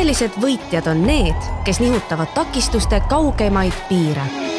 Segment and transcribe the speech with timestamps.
[0.00, 4.49] tõelised võitjad on need, kes nihutavad takistuste kaugemaid piire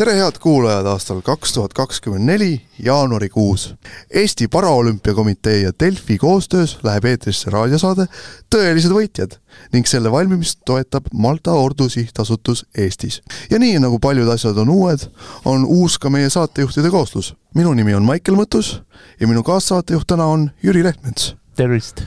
[0.00, 3.74] tere, head kuulajad aastal kaks tuhat kakskümmend neli jaanuarikuus.
[4.10, 8.06] Eesti Paraolümpiakomitee ja Delfi koostöös läheb eetrisse raadiosaade
[8.54, 9.36] Tõelised võitjad
[9.74, 13.20] ning selle valmimist toetab Malta Ordu Sihtasutus Eestis.
[13.50, 15.04] ja nii nagu paljud asjad on uued,
[15.44, 17.34] on uus ka meie saatejuhtide kooslus.
[17.54, 18.80] minu nimi on Maicel Mõttus
[19.20, 21.36] ja minu kaassaatejuht täna on Jüri Lehtmets.
[21.56, 22.02] tervist!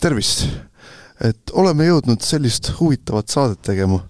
[0.00, 0.46] tervist!
[1.20, 4.04] et oleme jõudnud sellist huvitavat saadet tegema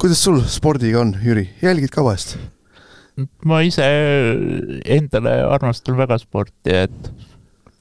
[0.00, 2.36] kuidas sul spordiga on, Jüri, jälgid ka vahest?
[3.48, 3.84] ma ise
[4.84, 7.10] endale armastan väga sporti, et,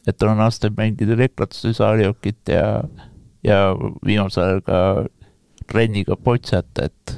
[0.08, 2.70] et olen aastaid mänginud rekratsussaaliokit ja,
[3.44, 3.60] ja
[4.08, 4.80] viimasel ajal ka
[5.68, 7.18] trenniga potsat, et,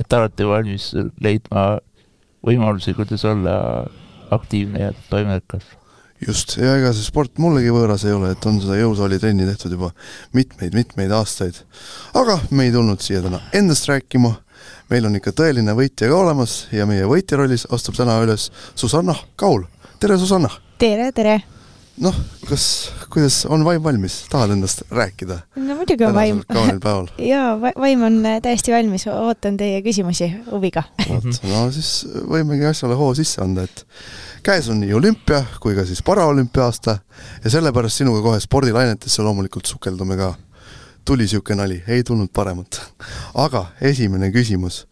[0.00, 1.66] et alati valmis leidma
[2.46, 3.58] võimalusi, kuidas olla
[4.32, 5.68] aktiivne ja toimekas
[6.26, 9.92] just, ja ega see sport mullegi võõras ei ole, et on seda jõusaalitrenni tehtud juba
[10.36, 11.62] mitmeid-mitmeid aastaid.
[12.14, 14.34] aga me ei tulnud siia täna endast rääkima,
[14.90, 19.16] meil on ikka tõeline võitja ka olemas ja meie võitja rollis astub täna üles Susanna
[19.36, 19.64] Kaul.
[20.00, 20.52] tere, Susanna!
[20.78, 21.40] tere, tere!
[21.98, 22.14] Noh,
[22.48, 22.64] kas,
[23.12, 25.40] kuidas, on vaim valmis, tahad endast rääkida?
[25.56, 26.40] no muidugi on vaim.
[26.52, 27.08] kaunil päeval.
[27.32, 30.84] jaa, vaim on äh, täiesti valmis, ootan teie küsimusi huviga.
[31.08, 31.92] vot, no siis
[32.30, 33.84] võimegi asjale hoo sisse anda, et
[34.46, 36.98] käes on nii olümpia kui ka siis paraolümpia aasta
[37.44, 40.34] ja sellepärast sinuga kohe spordilainetesse loomulikult sukeldume ka.
[41.04, 42.80] tuli niisugune nali, ei tulnud paremat.
[43.34, 44.86] aga esimene küsimus.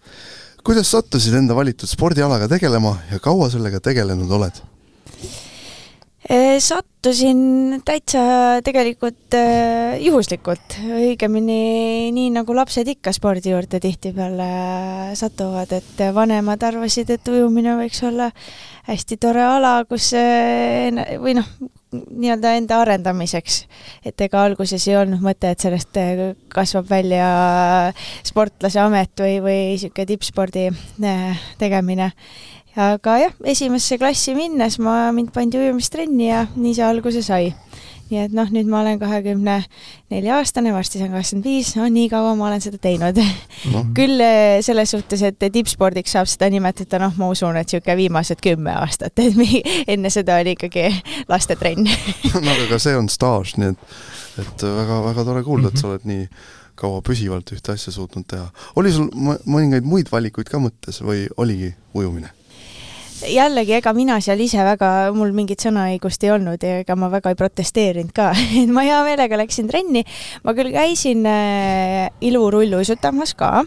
[0.64, 4.60] kuidas sattusid enda valitud spordialaga tegelema ja kaua sellega tegelenud oled?
[6.27, 8.20] Äh, sattusin täitsa
[8.66, 14.48] tegelikult äh, juhuslikult, õigemini nii nagu lapsed ikka spordi juurde tihtipeale
[15.16, 18.33] satuvad, et vanemad arvasid, et ujumine võiks olla
[18.91, 20.91] hästi tore ala, kus äh,
[21.22, 21.47] või noh,
[21.94, 23.62] nii-öelda enda arendamiseks.
[24.04, 26.03] et ega alguses ei olnud mõte, et sellest
[26.50, 27.31] kasvab välja
[28.26, 30.66] sportlase amet või, või niisugune tippspordi
[31.62, 32.10] tegemine
[32.78, 37.50] aga jah, esimesse klassi minnes ma, mind pandi ujumistrenni ja nii see alguse sai.
[38.09, 39.59] nii et noh, nüüd ma olen kahekümne
[40.09, 43.83] nelja aastane, varsti saan kakskümmend viis, no nii kaua ma olen seda teinud no..
[43.99, 48.41] küll eh, selles suhtes, et tippspordiks saab seda nimetada, noh, ma usun, et niisugune viimased
[48.44, 49.37] kümme aastat, et
[49.93, 50.87] enne seda oli ikkagi
[51.28, 51.84] lastetrenn
[52.47, 53.84] no aga see on staaž, nii et,
[54.47, 56.25] et väga-väga tore kuulda, et sa oled nii
[56.78, 58.49] kaua püsivalt ühte asja suutnud teha.
[58.81, 62.38] oli sul mõningaid muid valikuid ka mõttes või oligi ujumine?
[63.26, 67.32] Jällegi, ega mina seal ise väga, mul mingit sõnaõigust ei olnud ja ega ma väga
[67.32, 68.30] ei protesteerinud ka
[68.62, 70.04] et ma hea meelega läksin trenni.
[70.44, 73.64] ma küll käisin äh, ilurulluisutamas ka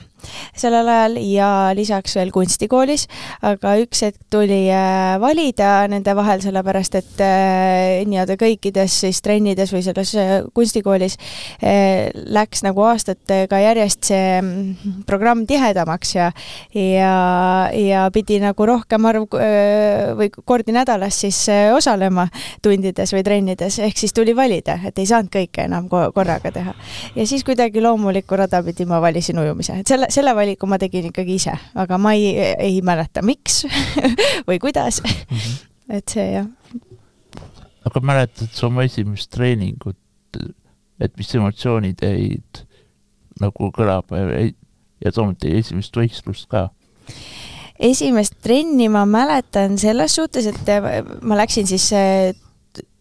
[0.58, 3.08] sellel ajal ja lisaks veel kunstikoolis,
[3.46, 9.74] aga üks hetk tuli äh, valida nende vahel, sellepärast et äh, nii-öelda kõikides siis trennides
[9.74, 11.18] või selles äh, kunstikoolis
[12.32, 16.30] läks nagu aastatega järjest see mm, programm tihedamaks ja
[16.76, 17.14] ja,
[17.76, 19.28] ja pidi nagu rohkem arv
[20.18, 21.38] või kordi nädalas siis
[21.76, 22.28] osalema
[22.64, 26.74] tundides või trennides, ehk siis tuli valida, et ei saanud kõike enam korraga teha.
[27.16, 31.10] ja siis kuidagi loomulikku rada pidi ma valisin ujumise, et selle, selle valiku ma tegin
[31.12, 33.64] ikkagi ise, aga ma ei, ei mäleta, miks
[34.48, 35.12] või kuidas mm.
[35.30, 35.60] -hmm.
[35.98, 36.48] et see jah.
[37.86, 40.00] aga mäletad sa oma esimest treeningut,
[41.02, 42.66] et mis emotsioonid jäid
[43.42, 44.52] nagu kõlama ja,
[45.06, 46.70] ja samuti esimest võistlust ka?
[47.82, 50.70] esimest trenni ma mäletan selles suhtes, et
[51.22, 51.90] ma läksin siis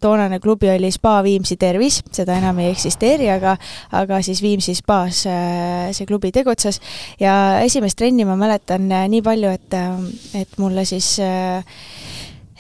[0.00, 3.56] toonane klubi oli Spa Viimsi Tervis, seda enam ei eksisteeri, aga
[3.92, 6.80] aga siis Viimsi spaas äh, see klubi tegutses.
[7.20, 11.64] Ja esimest trenni ma mäletan äh, nii palju, et, äh, et mulle siis äh,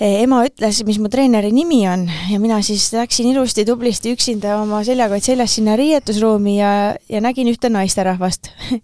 [0.00, 4.80] ema ütles, mis mu treeneri nimi on ja mina siis läksin ilusti tublisti üksinda oma
[4.86, 6.70] seljakott seljas sinna riietusruumi ja,
[7.12, 8.52] ja nägin ühte naisterahvast.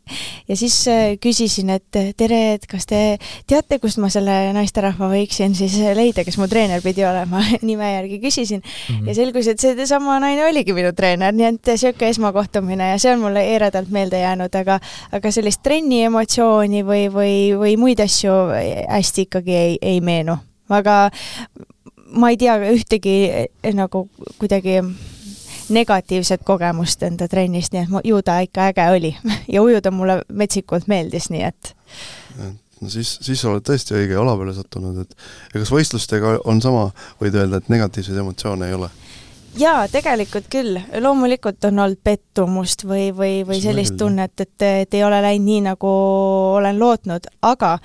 [0.47, 3.17] Ja siis äh, küsisin, et tere, et kas te
[3.51, 7.43] teate, kust ma selle naisterahva võiksin siis leida, kes mu treener pidi olema?
[7.67, 8.63] Nime järgi küsisin.
[8.63, 9.09] Mm -hmm.
[9.09, 13.25] ja selgus, et seesama naine oligi minu treener, nii et niisugune esmakohtumine ja see on
[13.27, 14.79] mulle eredalt meelde jäänud, aga
[15.13, 18.37] aga sellist trenni emotsiooni või, või, või muid asju
[18.87, 20.97] hästi ikkagi ei, ei meenu aga
[22.17, 24.07] ma ei tea ühtegi eh, nagu
[24.39, 24.81] kuidagi
[25.69, 29.17] negatiivset kogemust enda trennist, nii et ju ta ikka äge oli
[29.55, 31.75] ja ujuda mulle metsikult meeldis, nii et
[32.81, 35.17] no siis, siis sa oled tõesti õige jala peale sattunud, et
[35.55, 36.91] ja kas võistlustega on sama,
[37.23, 38.91] võid öelda, et negatiivseid emotsioone ei ole?
[39.57, 45.05] Jaa, tegelikult küll, loomulikult on olnud pettumust või, või, või sellist tunnet, et, et ei
[45.05, 45.91] ole läinud nii, nagu
[46.59, 47.77] olen lootnud, aga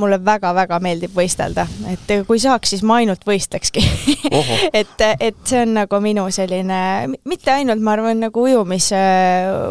[0.00, 3.84] mulle väga-väga meeldib võistelda, et kui saaks, siis ma ainult võistlekski
[4.80, 6.80] et, et see on nagu minu selline,
[7.28, 9.02] mitte ainult, ma arvan, nagu ujumise,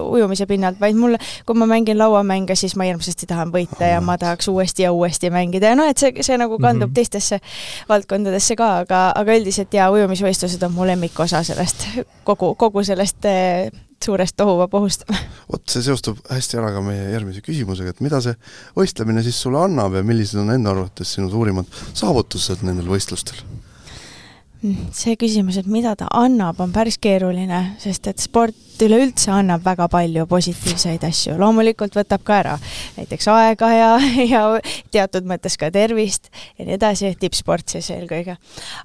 [0.06, 4.18] ujumise pinnalt, vaid mulle, kui ma mängin lauamänge, siis ma hirmsasti tahan võita ja ma
[4.22, 5.72] tahaks uuesti ja uuesti mängida.
[5.74, 6.96] Ja noh, et see, see nagu kandub mm -hmm.
[6.96, 7.40] teistesse
[7.90, 11.88] valdkondadesse ka, aga, aga üldiselt jaa, ujumisvõistlused on mu lemmikosa sellest
[12.28, 13.72] kogu, kogu sellest eh,
[14.04, 15.06] suurest tohuvapohust.
[15.52, 18.38] vot see seostub hästi ära ka meie järgmise küsimusega, et mida see
[18.78, 23.44] võistlemine siis sulle annab ja millised on enda arvates sinu suurimad saavutused nendel võistlustel?
[24.94, 29.88] See küsimus, et mida ta annab, on päris keeruline, sest et sport üleüldse annab väga
[29.92, 32.54] palju positiivseid asju, loomulikult võtab ka ära
[32.98, 33.90] näiteks aega ja,
[34.34, 34.44] ja
[34.94, 36.30] teatud mõttes ka tervist
[36.60, 38.38] ja nii edasi, tippsport siis eelkõige.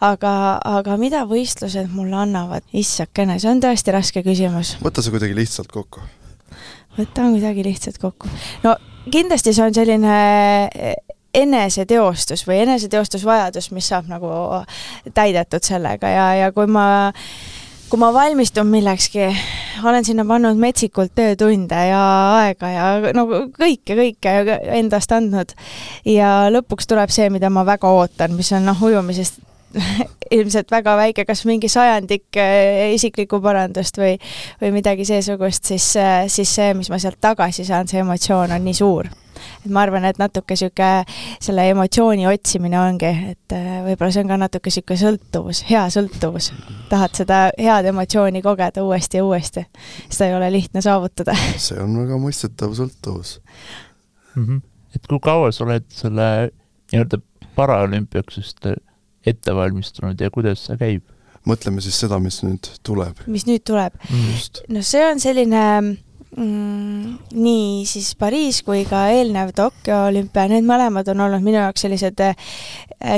[0.05, 0.32] aga,
[0.64, 4.76] aga mida võistlused mulle annavad, issakene, see on tõesti raske küsimus.
[4.84, 6.05] võta see kuidagi lihtsalt kokku.
[6.96, 8.32] võtan kuidagi lihtsalt kokku.
[8.64, 8.79] no
[9.12, 10.17] kindlasti see on selline
[11.36, 14.30] eneseteostus või eneseteostusvajadus, mis saab nagu
[15.14, 16.10] täidetud sellega.
[16.10, 16.86] Ja, ja kui ma
[17.90, 19.28] kui ma valmistun millekski,
[19.86, 22.02] olen sinna pannud metsikult töötunde ja
[22.40, 24.32] aega ja no kõike, kõike
[24.78, 25.54] endast andnud.
[26.08, 29.38] Ja lõpuks tuleb see, mida ma väga ootan, mis on noh, ujumisest
[30.36, 34.16] ilmselt väga väike, kas mingi sajandik eh, isiklikku parandust või,
[34.62, 38.66] või midagi seesugust, siis, eh, siis see, mis ma sealt tagasi saan, see emotsioon on
[38.66, 39.12] nii suur
[39.64, 41.04] et ma arvan, et natuke niisugune
[41.42, 46.52] selle emotsiooni otsimine ongi, et äh, võib-olla see on ka natuke niisugune sõltuvus, hea sõltuvus.
[46.90, 49.66] tahad seda head emotsiooni kogeda uuesti ja uuesti.
[50.08, 51.36] seda ei ole lihtne saavutada.
[51.68, 53.38] see on väga mõistetav sõltuvus
[54.34, 54.44] mm.
[54.44, 54.62] -hmm.
[54.94, 56.30] et kui kaua sa oled selle
[56.92, 57.20] nii-öelda
[57.56, 58.66] paraolümpiaks just
[59.26, 61.04] ette valmistunud ja kuidas see käib?
[61.46, 63.20] mõtleme siis seda, mis nüüd tuleb.
[63.30, 64.74] mis nüüd tuleb mm.?
[64.74, 65.62] no see on selline
[66.36, 67.16] mm,?
[67.34, 72.22] nii siis Pariis kui ka eelnev Tokyo olümpia, need mõlemad on olnud minu jaoks sellised
[72.24, 72.36] äh,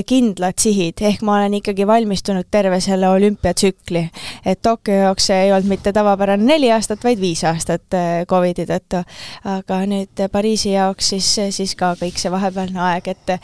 [0.06, 4.04] kindlad sihid, ehk ma olen ikkagi valmistunud terve selle olümpiatsükli.
[4.46, 9.04] et Tokyo jaoks ei olnud mitte tavapärane neli aastat, vaid viis aastat äh, Covidi tõttu.
[9.44, 13.38] aga nüüd Pariisi jaoks siis, siis ka kõik see vahepealne aeg, et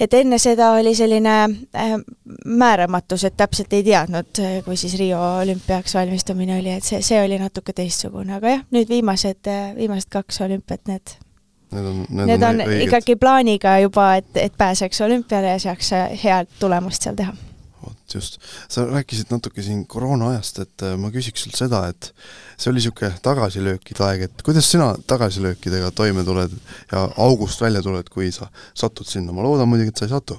[0.00, 1.36] et enne seda oli selline
[1.76, 1.94] äh,
[2.46, 7.20] määramatus, et täpselt ei teadnud, äh, kui siis Rio olümpiaks valmistumine oli, et see, see
[7.22, 11.18] oli natuke teistsugune, aga jah, nüüd viimased, äh, viimased kaks olümpiat, need
[11.68, 15.90] Need on, need, need on, on ikkagi plaaniga juba, et, et pääseks olümpiale ja saaks
[16.22, 17.34] head tulemust seal teha
[17.88, 18.38] vot just,
[18.68, 22.12] sa rääkisid natuke siin koroona ajast, et äh, ma küsiks sult seda, et
[22.56, 26.54] see oli niisugune tagasilöökide aeg, et kuidas sina tagasilöökidega toime tuled
[26.92, 30.38] ja august välja tuled, kui sa satud sinna, ma loodan muidugi, et sa ei satu.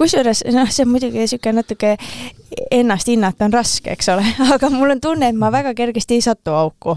[0.00, 1.96] Kusjuures noh, see on muidugi niisugune natuke
[2.72, 4.24] ennast hinnata on raske, eks ole,
[4.54, 6.96] aga mul on tunne, et ma väga kergesti ei satu auku.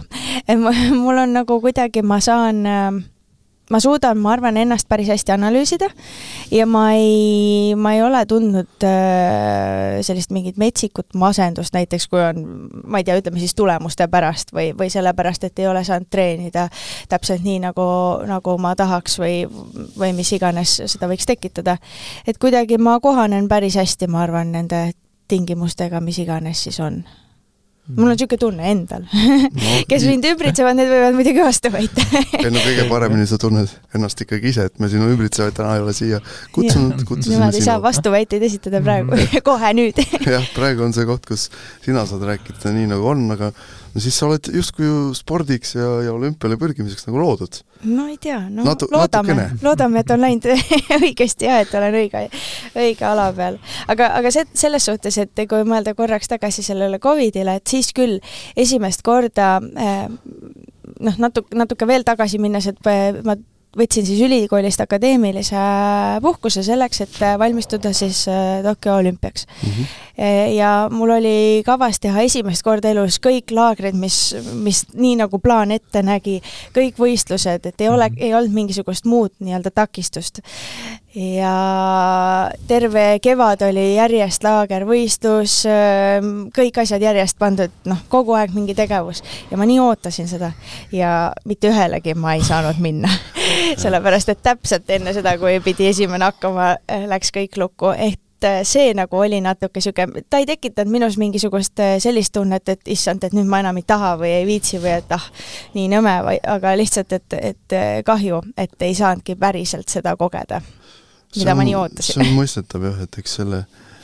[1.04, 3.02] mul on nagu kuidagi, ma saan äh,
[3.74, 5.90] ma suudan, ma arvan, ennast päris hästi analüüsida
[6.54, 12.44] ja ma ei, ma ei ole tundnud äh, sellist mingit metsikut masendust näiteks, kui on,
[12.86, 16.68] ma ei tea, ütleme siis tulemuste pärast või, või sellepärast, et ei ole saanud treenida
[17.10, 17.88] täpselt nii, nagu,
[18.30, 19.42] nagu ma tahaks või,
[19.98, 21.80] või mis iganes seda võiks tekitada.
[22.28, 24.92] et kuidagi ma kohanen päris hästi, ma arvan, nende
[25.28, 27.02] tingimustega, mis iganes siis on
[27.92, 29.04] mul on niisugune tunne endal.
[29.64, 32.04] No, kes mind ümbritsevad, need võivad muidugi vastu võita.
[32.40, 35.84] Ei no kõige paremini sa tunned ennast ikkagi ise, et me sinu ümbritsevaid täna ei
[35.84, 36.20] ole siia
[36.56, 39.20] kutsunud, kutsusime Nemad ei saa vastuväiteid esitada praegu.
[39.48, 40.00] Kohe nüüd.
[40.24, 41.50] Jah, praegu on see koht, kus
[41.86, 43.52] sina saad rääkida nii, nagu on, aga
[43.94, 47.60] no siis sa oled justkui ju spordiks ja, ja olümpiale pürgimiseks nagu loodud.
[47.84, 50.50] no ei tea, no Natu, loodame, loodame, et on läinud
[51.02, 52.26] õigesti ja et olen õige,
[52.74, 53.60] õige ala peal.
[53.88, 58.20] aga, aga see, selles suhtes, et kui mõelda korraks tagasi sellele Covidile, et siis küll
[58.58, 60.08] esimest korda äh,
[61.00, 62.94] noh, natuke, natuke veel tagasi minnes, et
[63.26, 63.38] ma
[63.78, 65.62] võtsin siis ülikoolist akadeemilise
[66.22, 69.70] puhkuse selleks, et valmistuda siis äh, Tokyo olümpiaks mm.
[69.70, 70.56] -hmm.
[70.56, 75.72] ja mul oli kavas teha esimest korda elus kõik laagrid, mis, mis nii nagu plaan
[75.72, 76.42] ette nägi,
[76.78, 78.18] kõik võistlused, et ei ole, mhm.
[78.20, 80.40] ei olnud mingisugust muud nii-öelda takistust
[81.16, 88.74] ja terve kevad oli järjest laagervõistlus, ähm, kõik asjad järjest pandud, noh, kogu aeg mingi
[88.78, 90.52] tegevus ja ma nii ootasin seda
[90.92, 93.12] ja mitte ühelegi ma ei saanud minna
[93.84, 98.62] sellepärast et täpselt enne seda, kui pidi esimene hakkama, äh, läks kõik lukku, ehk äh,
[98.68, 103.24] see nagu oli natuke niisugune, ta ei tekitanud minus mingisugust äh, sellist tunnet, et issand,
[103.24, 105.30] et nüüd ma enam ei taha või ei viitsi või et ah,
[105.78, 106.18] nii nõme,
[106.58, 110.62] aga lihtsalt, et, et kahju, et ei saanudki päriselt seda kogeda
[111.36, 112.14] mida on, ma nii ootasin.
[112.20, 113.64] see on mõistetav jah, et eks selle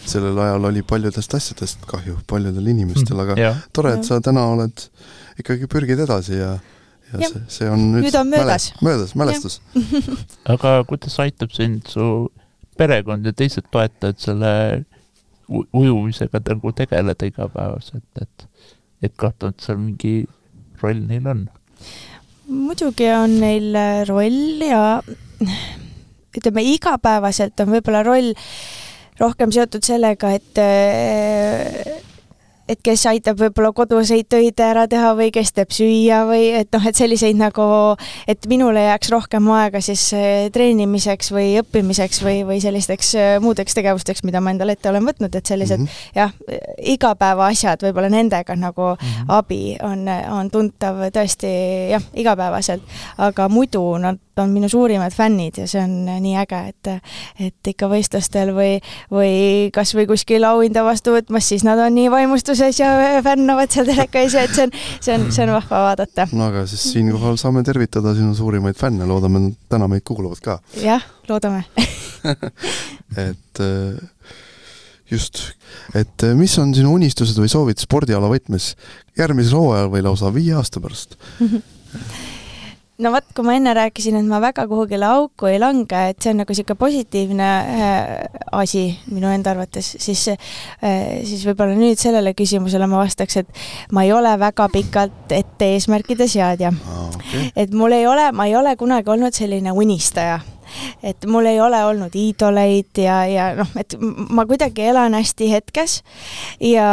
[0.10, 4.86] sellel ajal oli paljudest asjadest kahju paljudel inimestel, aga jah, tore, et sa täna oled,
[5.42, 6.56] ikkagi pürgid edasi ja
[7.14, 7.32] ja Jah.
[7.32, 8.70] see, see on nüüd Nüüd on möödas.
[8.86, 9.60] möödas, mälestus.
[10.54, 12.30] aga kuidas aitab sind su
[12.78, 14.52] perekond ja teised toetajad selle
[15.50, 18.46] ujumisega nagu tegeleda igapäevaselt, et,
[19.02, 20.14] et kahtlemata seal mingi
[20.84, 21.48] roll neil on?
[22.50, 24.84] muidugi on neil äh, roll ja
[26.38, 28.34] ütleme, igapäevaselt on võib-olla roll
[29.20, 32.00] rohkem seotud sellega, et äh,
[32.70, 36.86] et kes aitab võib-olla koduseid töid ära teha või kes teeb süüa või et noh,
[36.86, 37.66] et selliseid nagu,
[38.30, 43.78] et minule jääks rohkem aega siis äh, treenimiseks või õppimiseks või, või sellisteks äh, muudeks
[43.78, 46.16] tegevusteks, mida ma endale ette olen võtnud, et sellised mm -hmm.
[46.16, 46.34] jah,
[46.96, 49.36] igapäevaasjad võib-olla nendega nagu mm -hmm.
[49.40, 50.06] abi on,
[50.40, 51.54] on tuntav tõesti
[51.96, 52.82] jah, igapäevaselt,
[53.18, 56.92] aga muidu nad on minu suurimad fännid ja see on nii äge, et
[57.50, 58.80] et ikka võistlustel või,
[59.14, 63.90] või kas või kuskil auhinda vastu võtmas, siis nad on nii vaimustuses ja fännavad seal
[63.90, 66.28] teleka ees ja et see on, see on, see on vahva vaadata.
[66.34, 70.60] no aga siis siinkohal saame tervitada sinu suurimaid fänne, loodame, täna meid kuulavad ka.
[70.84, 71.66] jah, loodame
[73.30, 74.00] et äh,
[75.12, 75.44] just,
[75.94, 78.74] et äh, mis on sinu unistused või soovid spordiala võtmes
[79.20, 81.18] järgmisel hooajal või lausa viie aasta pärast?
[83.00, 86.34] no vot, kui ma enne rääkisin, et ma väga kuhugile auku ei lange, et see
[86.34, 92.36] on nagu niisugune positiivne äh, asi minu enda arvates, siis äh,, siis võib-olla nüüd sellele
[92.38, 93.64] küsimusele ma vastaks, et
[93.96, 96.74] ma ei ole väga pikalt ette eesmärkide seadja
[97.08, 97.50] okay.
[97.56, 100.40] et mul ei ole, ma ei ole kunagi olnud selline unistaja
[101.04, 103.96] et mul ei ole olnud iidoleid ja, ja noh, et
[104.30, 106.00] ma kuidagi elan hästi hetkes
[106.64, 106.90] ja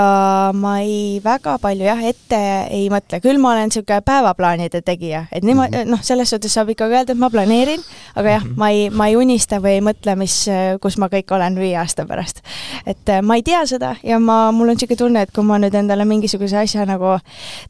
[0.54, 2.40] ma ei väga palju jah, ette
[2.70, 5.96] ei mõtle, küll ma olen niisugune päevaplaanide tegija, et niimoodi mm -hmm.
[5.96, 7.82] noh, selles suhtes saab ikkagi öelda, et ma planeerin,
[8.14, 8.56] aga jah mm, -hmm.
[8.56, 10.38] ma ei, ma ei unista või ei mõtle, mis,
[10.80, 12.42] kus ma kõik olen viie aasta pärast.
[12.86, 15.74] et ma ei tea seda ja ma, mul on niisugune tunne, et kui ma nüüd
[15.74, 17.18] endale mingisuguse asja nagu,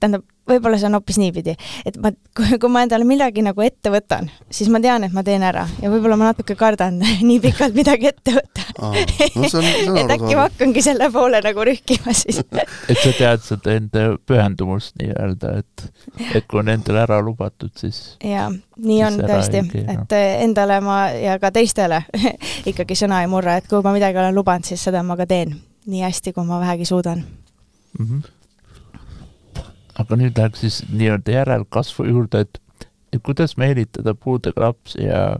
[0.00, 4.30] tähendab, võib-olla see on hoopis niipidi, et ma, kui ma endale midagi nagu ette võtan,
[4.50, 8.10] siis ma tean, et ma teen ära ja võib-olla ma natuke kardan nii pikalt midagi
[8.12, 8.92] ette võtta Aa,
[9.40, 12.42] no et äkki ma hakkangi selle poole nagu rühkima siis
[12.90, 15.86] et sa tead seda enda pühendumust nii-öelda, et,
[16.32, 19.64] et kui on endale ära lubatud, siis ja nii on tõesti
[19.96, 22.04] et endale ma ja ka teistele
[22.70, 25.56] ikkagi sõna ei murra, et kui ma midagi olen lubanud, siis seda ma ka teen
[25.86, 27.24] nii hästi, kui ma vähegi suudan.
[27.98, 28.06] mm.
[28.06, 28.35] -hmm.
[29.98, 32.60] Aga nüüd läheks siis nii-öelda järelkasvu juurde, et,
[33.12, 35.38] et kuidas meelitada puudega lapsi ja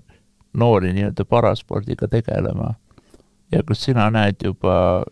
[0.57, 2.75] noori nii-öelda paraspordiga tegelema
[3.53, 5.05] ja kas sina näed juba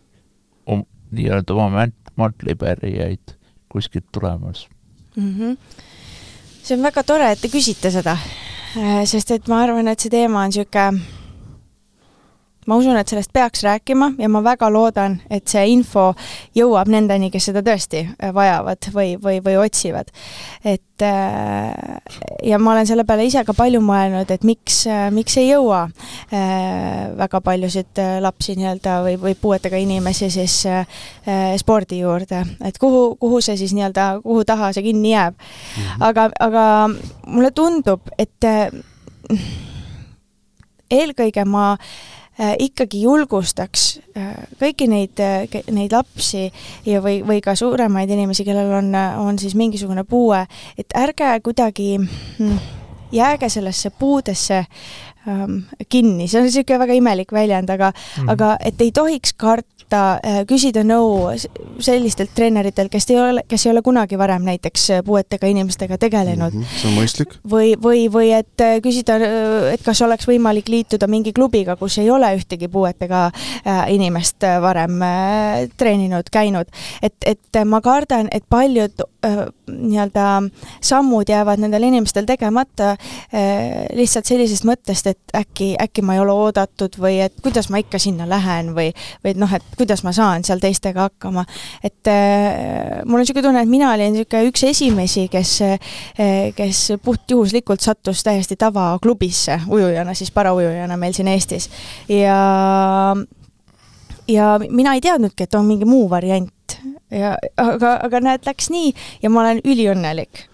[0.67, 3.35] um, nii-öelda oma mant- mantlipärijaid
[3.69, 4.67] kuskilt tulemas?
[5.15, 5.35] mm.
[5.39, 5.57] -hmm.
[6.63, 8.17] see on väga tore, et te küsite seda,
[9.05, 11.14] sest et ma arvan, et see teema on niisugune
[12.65, 16.11] ma usun, et sellest peaks rääkima ja ma väga loodan, et see info
[16.57, 20.09] jõuab nendeni, kes seda tõesti vajavad või, või, või otsivad.
[20.65, 21.71] et äh,
[22.43, 27.11] ja ma olen selle peale ise ka palju mõelnud, et miks, miks ei jõua äh,
[27.17, 30.87] väga paljusid äh, lapsi nii-öelda või, või puuetega inimesi siis äh,
[31.61, 35.37] spordi juurde, et kuhu, kuhu see siis nii-öelda, kuhu taha see kinni jääb.
[35.37, 36.01] -hmm.
[36.09, 36.65] aga, aga
[37.27, 38.73] mulle tundub, et äh,
[40.91, 41.87] eelkõige ma äh,
[42.59, 43.85] ikkagi julgustaks
[44.17, 45.21] äh, kõiki neid,
[45.71, 46.49] neid lapsi
[46.85, 48.91] ja, või, või ka suuremaid inimesi, kellel on,
[49.23, 50.41] on siis mingisugune puue,
[50.77, 52.57] et ärge kuidagi mm,
[53.15, 54.65] jääge sellesse puudesse
[55.27, 58.31] ähm, kinni, see on niisugune väga imelik väljend, aga mm, -hmm.
[58.31, 61.31] aga et ei tohiks karta äh, küsida nõu
[61.79, 66.61] sellistelt treeneritelt, kes ei ole, kes ei ole kunagi varem näiteks puuetega inimestega tegelenud mm.
[66.61, 67.35] -hmm see on mõistlik.
[67.49, 69.17] või, või, või et äh, küsida,
[69.71, 74.57] et kas oleks võimalik liituda mingi klubiga, kus ei ole ühtegi puuetega äh, inimest äh,
[74.61, 76.71] varem äh, treeninud, käinud.
[77.01, 80.27] et, et ma kardan, et paljud äh, nii-öelda
[80.81, 86.35] sammud jäävad nendel inimestel tegemata äh, lihtsalt sellisest mõttest, et äkki, äkki ma ei ole
[86.35, 88.91] oodatud või et kuidas ma ikka sinna lähen või,
[89.23, 91.45] või et noh, et kuidas ma saan seal teistega hakkama.
[91.83, 96.87] et äh, mul on niisugune tunne, et mina olin niisugune üks esimesi, kes äh, kes
[97.03, 101.69] puhtjuhuslikult sattus täiesti tavaklubisse ujujana, siis paraujujana meil siin Eestis.
[102.09, 103.15] Ja
[104.27, 106.51] ja mina ei teadnudki, et on mingi muu variant.
[107.11, 108.91] Ja aga, aga näed, läks nii
[109.21, 110.47] ja ma olen üliõnnelik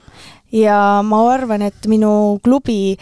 [0.52, 2.96] ja ma arvan, et minu klubi,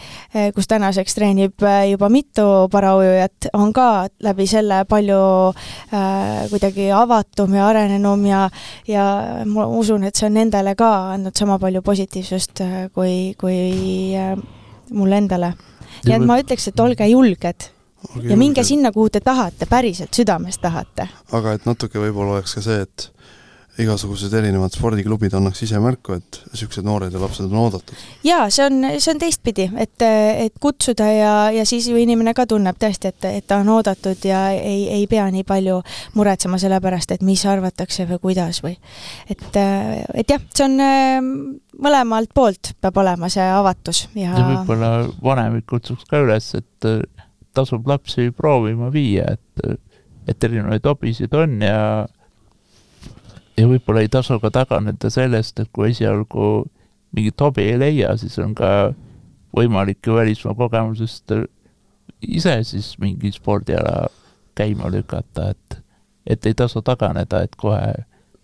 [0.54, 3.88] kus tänaseks treenib äh, juba mitu paraujujat, on ka
[4.22, 8.46] läbi selle palju äh, kuidagi avatum ja arenenum ja
[8.88, 9.06] ja
[9.46, 12.64] ma usun, et see on nendele ka andnud sama palju positiivsust
[12.94, 13.58] kui, kui
[14.16, 14.34] äh,
[14.90, 15.54] mulle endale.
[16.06, 17.70] nii et ma ütleks, et olge julged
[18.24, 21.08] ja minge sinna, kuhu te tahate, päriselt südamest tahate.
[21.32, 23.10] aga et natuke võib-olla oleks ka see, et
[23.84, 28.02] igasugused erinevad spordiklubid annaks ise märku, et niisugused noored ja lapsed on oodatud.
[28.26, 32.46] jaa, see on, see on teistpidi, et, et kutsuda ja, ja siis ju inimene ka
[32.50, 35.80] tunneb tõesti, et, et ta on oodatud ja ei, ei pea nii palju
[36.18, 38.76] muretsema selle pärast, et mis arvatakse või kuidas või
[39.30, 40.78] et, et jah, see on
[41.80, 44.92] mõlemalt poolt peab olema see avatus ja ja võib-olla
[45.24, 46.90] vanemid kutsuks ka üles, et
[47.56, 49.80] tasub lapsi proovima viia, et,
[50.30, 51.80] et erinevaid hobisid on ja
[53.60, 56.50] ja võib-olla ei tasu ka taganeda sellest, et kui esialgu
[57.16, 58.92] mingit hobi ei leia, siis on ka
[59.56, 61.34] võimalik ju välismaa kogemusest
[62.22, 64.06] ise siis mingi spordiala
[64.58, 65.80] käima lükata, et,
[66.26, 67.92] et ei tasu taganeda, et kohe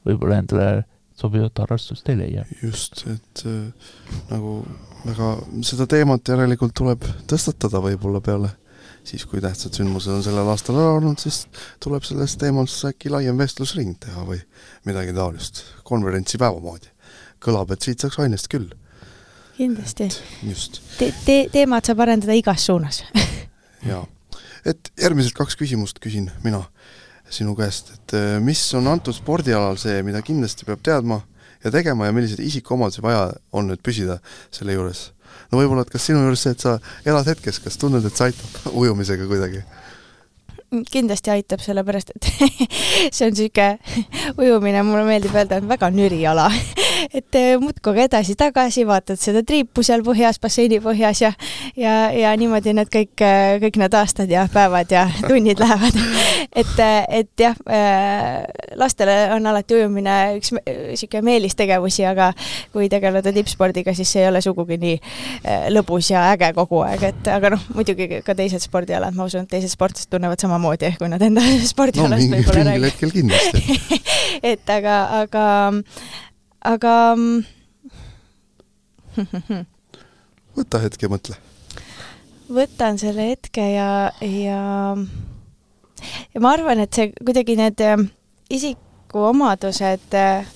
[0.07, 0.85] võib-olla endale
[1.17, 2.45] sobivat harrastust ei leia.
[2.63, 3.91] just, et äh,
[4.31, 4.59] nagu
[5.07, 5.33] väga,
[5.67, 8.53] seda teemat järelikult tuleb tõstatada võib-olla peale
[9.07, 11.45] siis, kui tähtsad sündmused on sellel aastal ära olnud, siis
[11.83, 14.41] tuleb sellest teemast äkki laiem vestlusring teha või
[14.89, 16.91] midagi taolist, konverentsipäeva moodi.
[17.43, 18.69] kõlab, et siit saaks ainest küll.
[19.57, 20.11] kindlasti.
[20.43, 21.13] just te,.
[21.25, 23.03] Te-, teemat saab arendada igas suunas
[23.91, 24.05] jaa.
[24.65, 26.65] et järgmised kaks küsimust küsin mina
[27.31, 31.21] sinu käest, et äh, mis on antud spordialal see, mida kindlasti peab teadma
[31.65, 34.21] ja tegema ja milliseid isikuomadusi vaja on nüüd püsida
[34.55, 35.11] selle juures
[35.53, 38.31] no võib-olla, et kas sinu juures see, et sa elad hetkes, kas tunned, et see
[38.31, 39.65] aitab ujumisega kuidagi?
[40.91, 42.31] kindlasti aitab, sellepärast et
[43.15, 43.79] see on niisugune,
[44.43, 46.51] ujumine, mulle meeldib öelda, on väga nüri ala
[47.15, 51.33] et eh, muudkui edasi-tagasi, vaatad seda triipu seal põhjas, basseini põhjas ja
[51.77, 55.99] ja, ja niimoodi need kõik, eh, kõik need aastad ja päevad ja tunnid lähevad.
[56.57, 57.57] et, eh, et jah,
[58.77, 62.31] lastele on alati ujumine üks niisugune meelistegevusi, aga
[62.73, 64.97] kui tegeleda tippspordiga, siis see ei ole sugugi nii
[65.75, 69.53] lõbus ja äge kogu aeg, et aga noh, muidugi ka teised spordialad, ma usun, et
[69.57, 72.73] teised sportlased tunnevad samamoodi, kui nad enda spordialast no, võib-olla räägivad.
[72.73, 74.07] mingil hetkel kindlasti
[74.53, 75.45] et aga, aga
[76.67, 76.95] aga
[80.57, 81.39] võta hetk ja mõtle.
[82.51, 84.61] võtan selle hetke ja, ja
[86.35, 88.07] ja ma arvan, et see kuidagi need äh,
[88.53, 90.47] isikuomadused, äh,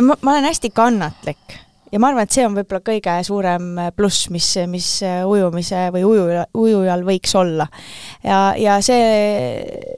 [0.00, 1.58] ma, ma olen hästi kannatlik
[1.92, 4.88] ja ma arvan, et see on võib-olla kõige suurem pluss, mis, mis
[5.26, 7.66] ujumise või ujuja, ujujal võiks olla.
[8.24, 9.10] ja, ja see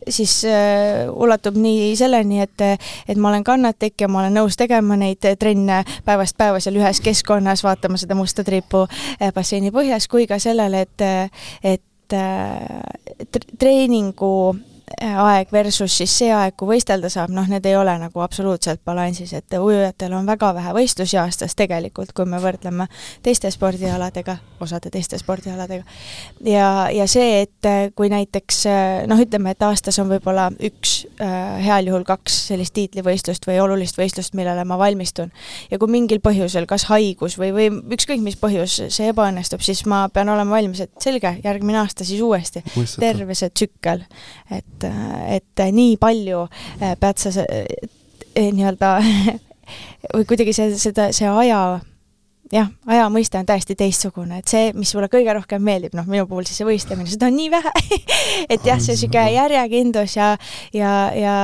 [0.09, 2.67] siis uh, ulatub nii selleni, et,
[3.09, 7.01] et ma olen kannatlik ja ma olen nõus tegema neid trenne päevast päeva seal ühes
[7.05, 8.87] keskkonnas, vaatama seda musta triipu
[9.35, 11.07] basseini põhjas, kui ka sellele, et,
[11.63, 14.33] et äh, treeningu
[15.01, 19.33] aeg versus siis see aeg, kui võistelda saab, noh, need ei ole nagu absoluutselt balansis,
[19.37, 22.89] et ujujatel on väga vähe võistlusi aastas tegelikult, kui me võrdleme
[23.23, 25.85] teiste spordialadega, osade teiste spordialadega.
[26.47, 28.63] ja, ja see, et kui näiteks
[29.11, 33.99] noh, ütleme, et aastas on võib-olla üks, äh, heal juhul kaks sellist tiitlivõistlust või olulist
[33.99, 35.33] võistlust, millele ma valmistun,
[35.71, 40.05] ja kui mingil põhjusel, kas haigus või, või ükskõik mis põhjus see ebaõnnestub, siis ma
[40.13, 42.65] pean olema valmis, et selge, järgmine aasta siis uuesti,
[42.99, 44.05] terve see tsükkel,
[44.53, 47.65] et et, et nii palju äh, pead sa äh,
[48.37, 48.97] nii-öelda
[50.17, 51.63] või kuidagi see, seda, see aja
[52.53, 56.27] jah, aja mõiste on täiesti teistsugune, et see, mis sulle kõige rohkem meeldib, noh, minu
[56.29, 57.73] puhul siis see võistlemine, seda on nii vähe
[58.53, 60.29] et jah, see niisugune järjekindlus ja,
[60.77, 61.37] ja, ja,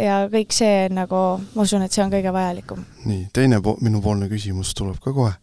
[0.00, 1.22] ja kõik see nagu,
[1.54, 2.82] ma usun, et see on kõige vajalikum.
[3.06, 5.34] nii, teine po-, minupoolne küsimus tuleb ka kohe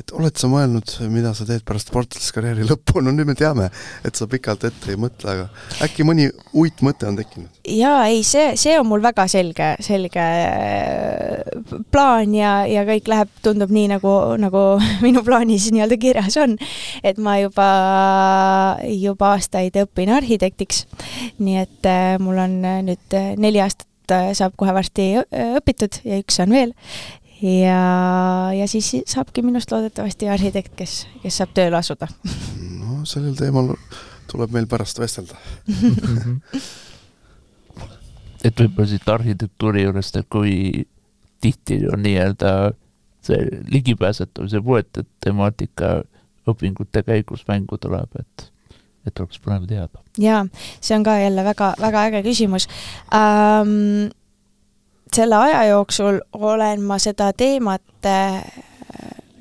[0.00, 3.70] et oled sa mõelnud, mida sa teed pärast sportlaskarjääri lõppu, no nüüd me teame,
[4.04, 7.52] et sa pikalt ette ei mõtle, aga äkki mõni uitmõte on tekkinud?
[7.66, 13.32] jaa, ei, see, see on mul väga selge, selge äh, plaan ja, ja kõik läheb,
[13.44, 14.64] tundub nii, nagu, nagu
[15.06, 16.58] minu plaanis nii-öelda kirjas on.
[17.06, 17.70] et ma juba,
[18.92, 20.84] juba aastaid õpin arhitektiks,
[21.40, 25.16] nii et äh, mul on nüüd neli aastat saab kohe varsti
[25.58, 26.76] õpitud ja üks on veel
[27.42, 32.08] ja, ja siis saabki minust loodetavasti arhitekt, kes, kes saab tööle asuda.
[32.80, 33.74] no sellel teemal
[34.30, 35.38] tuleb meil pärast vestelda
[38.46, 40.84] et võib-olla siit arhitektuuri juurest, et kui
[41.44, 42.50] tihti on nii-öelda
[43.26, 46.02] see ligipääsetavuse puuetute temaatika
[46.46, 48.52] õpingute käigus mängu tuleb, et
[49.06, 50.02] et oleks põnev teada.
[50.18, 50.46] jaa,
[50.80, 52.66] see on ka jälle väga, väga äge küsimus
[53.14, 54.10] ähm,
[55.14, 58.42] selle aja jooksul olen ma seda teemat äh,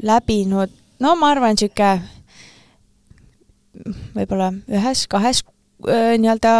[0.04, 2.02] läbinud, no ma arvan, niisugune
[4.16, 5.44] võib-olla ühes-kahes
[5.90, 6.54] äh, nii-öelda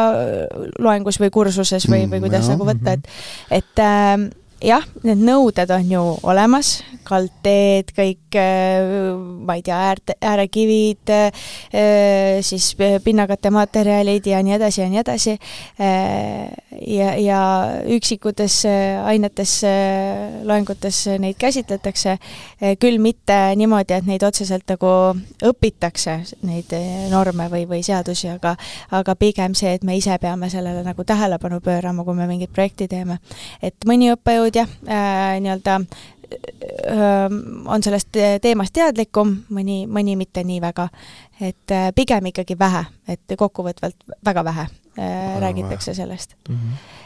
[0.80, 4.18] loengus või kursuses või, või kuidas mm, nagu võtta, et et äh,
[4.66, 8.38] jah, need nõuded on ju olemas, kaldteed, kõik,
[9.46, 11.12] ma ei tea, äärte, äärekivid,
[12.46, 12.72] siis
[13.06, 15.36] pinnakattematerjalid ja nii edasi ja nii edasi.
[16.96, 17.42] ja, ja
[17.96, 18.58] üksikutes
[19.06, 19.54] ainetes,
[20.44, 22.18] loengutes neid käsitletakse,
[22.82, 24.92] küll mitte niimoodi, et neid otseselt nagu
[25.46, 26.74] õpitakse, neid
[27.14, 28.56] norme või, või seadusi, aga
[28.92, 32.88] aga pigem see, et me ise peame sellele nagu tähelepanu pöörama, kui me mingit projekti
[32.88, 33.20] teeme.
[33.62, 37.30] et mõni õppejõud jah äh,, nii-öelda äh,
[37.66, 40.90] on sellest teemast teadlikum, mõni, mõni mitte nii väga.
[41.42, 44.68] et äh, pigem ikkagi vähe, et kokkuvõtvalt väga vähe
[45.00, 46.56] äh, räägitakse sellest mm.
[46.56, 47.04] -hmm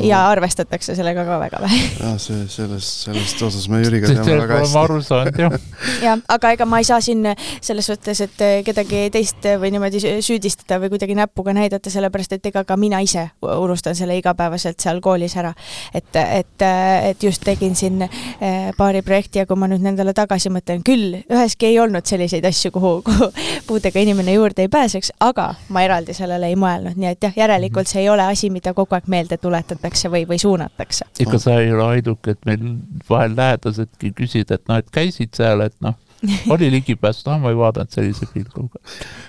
[0.00, 1.80] ja arvestatakse sellega ka väga vähe.
[2.02, 4.78] jah, see, sellest, sellest osas me Jüriga teame väga hästi.
[4.78, 5.56] aru saanud, jah.
[6.06, 7.26] jah, aga ega ma ei saa siin
[7.60, 12.64] selles suhtes, et kedagi teist või niimoodi süüdistada või kuidagi näpuga näidata, sellepärast et ega
[12.68, 15.52] ka mina ise unustan selle igapäevaselt seal koolis ära.
[15.94, 16.66] et, et,
[17.10, 21.18] et just tegin siin eh, paari projekti ja kui ma nüüd nendele tagasi mõtlen, küll
[21.26, 23.32] üheski ei olnud selliseid asju, kuhu, kuhu
[23.66, 27.90] puudega inimene juurde ei pääseks, aga ma eraldi sellele ei mõelnud, nii et jah, järelikult
[27.90, 31.08] see ei ole asi, mida kogu aeg meelde tuletada õpetatakse või, või suunatakse.
[31.20, 32.62] ega sa ei ole ainuke, et meil
[33.08, 35.96] vahel lähedasedki küsida, et noh, et käisid seal, et noh,
[36.54, 38.80] oli ligipääs, noh, ma ei vaadanud sellise pilguga.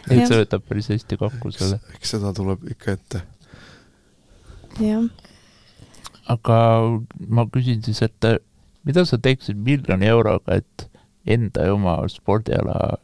[0.09, 1.79] et see võtab päris hästi kokku selle.
[1.97, 3.23] eks seda tuleb ikka ette.
[4.83, 5.07] jah.
[6.35, 6.57] aga
[7.27, 8.31] ma küsin siis, et
[8.83, 10.89] mida sa teeksid miljoni euroga, et
[11.25, 12.97] enda ja oma spordiala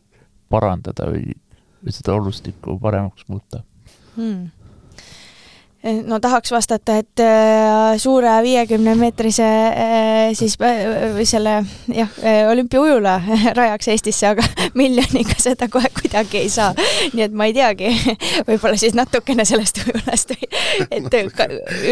[0.51, 1.37] parandada või,
[1.83, 3.63] või seda olustikku paremaks muuta
[4.17, 4.49] hmm.?
[5.83, 11.53] Eh, no tahaks vastata, et äh, suure viiekümne meetrise äh, siis äh, selle
[11.87, 12.17] jah,
[12.51, 13.13] olümpiaujula
[13.59, 14.43] rajaks Eestisse, aga
[14.81, 16.73] miljoniga seda kohe kuidagi ei saa.
[17.13, 17.93] nii et ma ei teagi,
[18.49, 20.35] võib-olla siis natukene sellest ujulast
[20.91, 21.07] et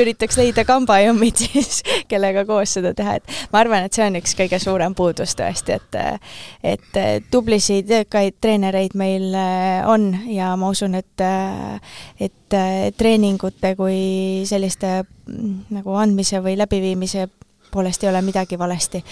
[0.02, 1.80] üritaks leida kambajummid siis,
[2.12, 5.80] kellega koos seda teha, et ma arvan, et see on üks kõige suurem puudus tõesti,
[5.80, 6.02] et
[6.76, 7.00] et
[7.32, 9.32] tublisid, jõukaid treenereid meil
[9.88, 11.24] on ja ma usun, et
[12.20, 12.47] et
[12.98, 14.00] treeningute kui
[14.48, 17.28] selliste mm, nagu andmise või läbiviimise
[17.72, 19.04] poolest ei ole midagi valesti.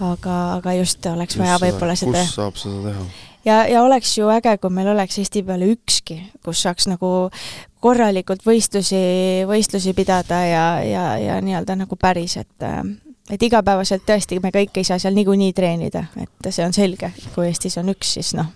[0.00, 3.04] aga, aga just oleks just vaja võib-olla seda kus saab seda teha?
[3.44, 7.30] ja, ja oleks ju äge, kui meil oleks Eesti peale ükski, kus saaks nagu
[7.82, 9.02] korralikult võistlusi,
[9.48, 12.68] võistlusi pidada ja, ja, ja nii-öelda nagu päris, et
[13.30, 17.46] et igapäevaselt tõesti me kõik ei saa seal niikuinii treenida, et see on selge, kui
[17.46, 18.48] Eestis on üks, siis noh,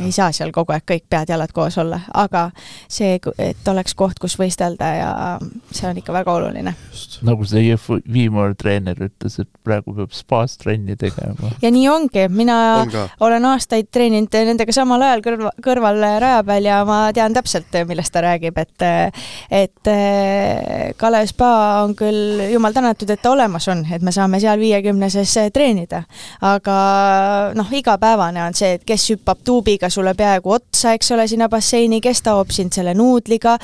[0.00, 2.48] ei saa seal kogu aeg kõik pead-jalad koos olla, aga
[2.90, 5.12] see, et oleks koht, kus võistelda ja
[5.70, 6.74] see on ikka väga oluline.
[7.22, 11.52] nagu see EF viimane treener ütles, et praegu peab spaas trenni tegema.
[11.62, 16.66] ja nii ongi, mina on olen aastaid treeninud nendega samal ajal kõrval, kõrval raja peal
[16.66, 18.86] ja ma tean täpselt, millest ta räägib, et
[19.62, 19.92] et
[20.98, 21.52] Kalev spa
[21.84, 26.02] on küll, jumal tänatud, et ta olemas on, et me saame seal viiekümneses treenida.
[26.42, 26.76] aga
[27.56, 32.00] noh, igapäevane on see, et kes hüppab tuubiga sulle peaaegu otsa, eks ole, sinna basseini,
[32.04, 33.56] kes taob sind selle nuudliga,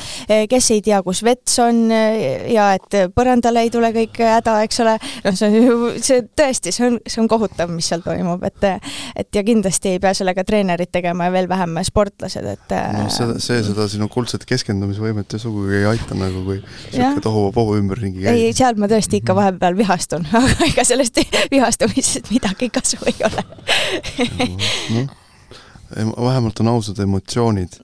[0.50, 4.96] kes ei tea, kus vets on ja et põrandale ei tule kõik häda, eks ole,
[5.24, 8.68] noh, see on ju, see tõesti, see on, see on kohutav, mis seal toimub, et
[9.18, 13.38] et ja kindlasti ei pea sellega treenerid tegema ja veel vähem sportlased, et no see,
[13.42, 18.34] see seda sinu kuldset keskendumisvõimet ju sugugi ei aita nagu, kui niisugune tohuvabohu ümberringi käib.
[18.34, 21.18] ei, seal ma tõesti ikka vahepeal vihastun vihastun, aga ega sellest
[21.50, 23.44] vihastumisest midagi kasu ei ole.
[25.96, 27.78] Vähemalt on ausad emotsioonid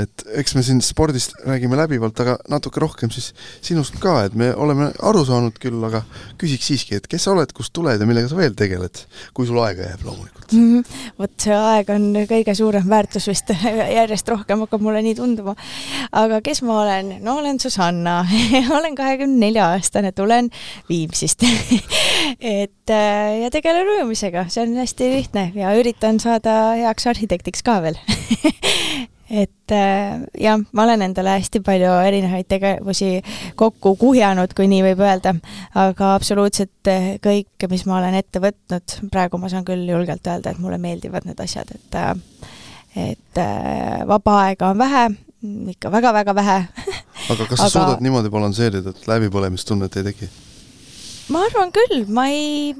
[0.00, 3.30] et eks me siin spordist räägime läbivalt, aga natuke rohkem siis
[3.62, 6.02] sinust ka, et me oleme aru saanud küll, aga
[6.40, 9.04] küsiks siiski, et kes sa oled, kust tuled ja millega sa veel tegeled,
[9.36, 10.64] kui sul aega jääb loomulikult mm.
[10.80, 11.14] -hmm.
[11.22, 13.54] vot see aeg on kõige suurem väärtus vist,
[13.98, 15.54] järjest rohkem hakkab mulle nii tunduma.
[16.12, 17.16] aga kes ma olen?
[17.22, 18.26] no olen Susanna
[18.78, 20.50] olen kahekümne nelja aastane, tulen
[20.88, 21.42] Viimsist
[22.40, 27.80] et äh, ja tegelen ujumisega, see on hästi lihtne ja üritan saada heaks arhitektiks ka
[27.82, 27.98] veel
[29.30, 33.10] et äh, jah, ma olen endale hästi palju erinevaid tegevusi
[33.56, 35.34] kokku kuhjanud, kui nii võib öelda,
[35.80, 40.52] aga absoluutselt äh, kõik, mis ma olen ette võtnud, praegu ma saan küll julgelt öelda,
[40.52, 42.14] et mulle meeldivad need asjad, et äh,
[42.94, 43.38] et
[44.06, 45.08] vaba aega on vähe,
[45.72, 46.58] ikka väga-väga vähe.
[47.32, 47.72] Aga kas sa aga...
[47.72, 50.30] suudad niimoodi balansseerida, et läbipõlemistunnet ei teki?
[51.32, 52.74] ma arvan küll, ma ei,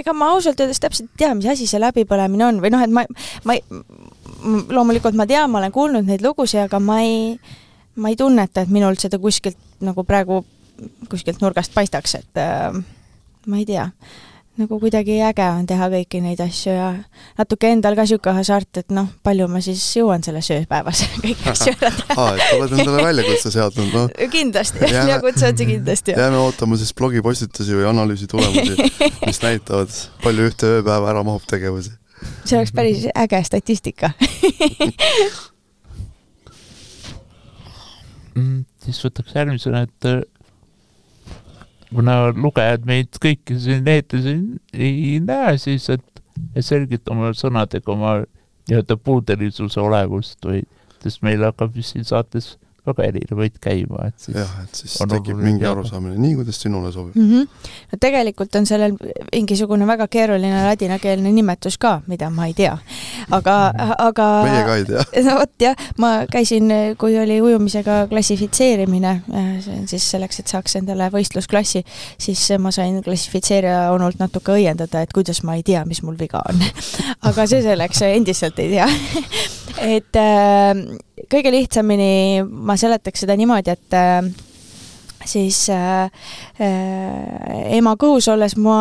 [0.00, 2.92] ega ma ausalt öeldes täpselt ei tea, mis asi see läbipõlemine on või noh, et
[2.96, 3.04] ma,
[3.44, 3.60] ma ei,
[4.70, 7.36] loomulikult ma tean, ma olen kuulnud neid lugusid, aga ma ei,
[8.00, 10.42] ma ei tunneta, et minul seda kuskilt nagu praegu
[11.10, 12.74] kuskilt nurgast paistaks, et äh,
[13.46, 13.90] ma ei tea.
[14.60, 16.88] nagu kuidagi äge on teha kõiki neid asju ja
[17.38, 21.72] natuke endal ka niisugune hasart, et noh, palju ma siis jõuan selles ööpäevas kõiki asju
[21.78, 22.16] ära teha.
[22.16, 24.10] aa, et oled endale väljakutse seadnud, noh.
[24.34, 26.16] kindlasti, väljakutse on see kindlasti.
[26.18, 28.90] jääme ootama siis blogipostitusi või analüüsi tulemusi,
[29.24, 31.96] mis näitavad, palju ühte ööpäeva ära mahub tegevusi.
[32.44, 34.12] See oleks päris äge statistika
[38.34, 38.64] mm,.
[38.84, 40.00] siis võtaks järgmisena, et
[41.90, 44.28] kuna lugejad meid kõiki siin eetris
[44.72, 46.06] ei näe, siis et,
[46.64, 48.18] selgita oma sõnadega oma
[48.70, 50.62] nii-öelda puudelisuse olemust või,
[51.02, 52.54] sest meil hakkab vist siin saates
[52.86, 55.74] väga erinevaid käima, et siis jah, et siis tekib mingi teada.
[55.76, 57.30] arusaamine, nii kuidas sinule sobib mm.
[57.30, 57.72] -hmm.
[57.92, 58.94] no tegelikult on sellel
[59.32, 62.78] mingisugune väga keeruline ladinakeelne nimetus ka, mida ma ei tea.
[63.30, 63.56] aga,
[63.98, 65.04] aga meie ka ei tea.
[65.28, 69.14] no vot jah, ma käisin, kui oli ujumisega klassifitseerimine,
[69.60, 71.84] see on siis selleks, et saaks endale võistlusklassi,
[72.18, 76.42] siis ma sain klassifitseerija onult natuke õiendada, et kuidas ma ei tea, mis mul viga
[76.48, 76.64] on
[77.28, 78.88] aga see selleks, endiselt ei tea
[79.96, 80.74] et äh,
[81.30, 84.30] kõige lihtsamini ma seletaks seda niimoodi, et äh,
[85.26, 86.10] siis äh,
[86.60, 88.80] äh, ema kõhus olles ma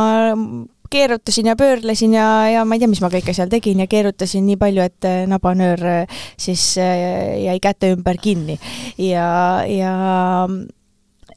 [0.89, 4.45] keerutasin ja pöörlesin ja, ja ma ei tea, mis ma kõike seal tegin ja keerutasin
[4.47, 8.57] nii palju, et äh, nabanöör äh, siis äh, jäi käte ümber kinni.
[8.97, 9.93] Ja, ja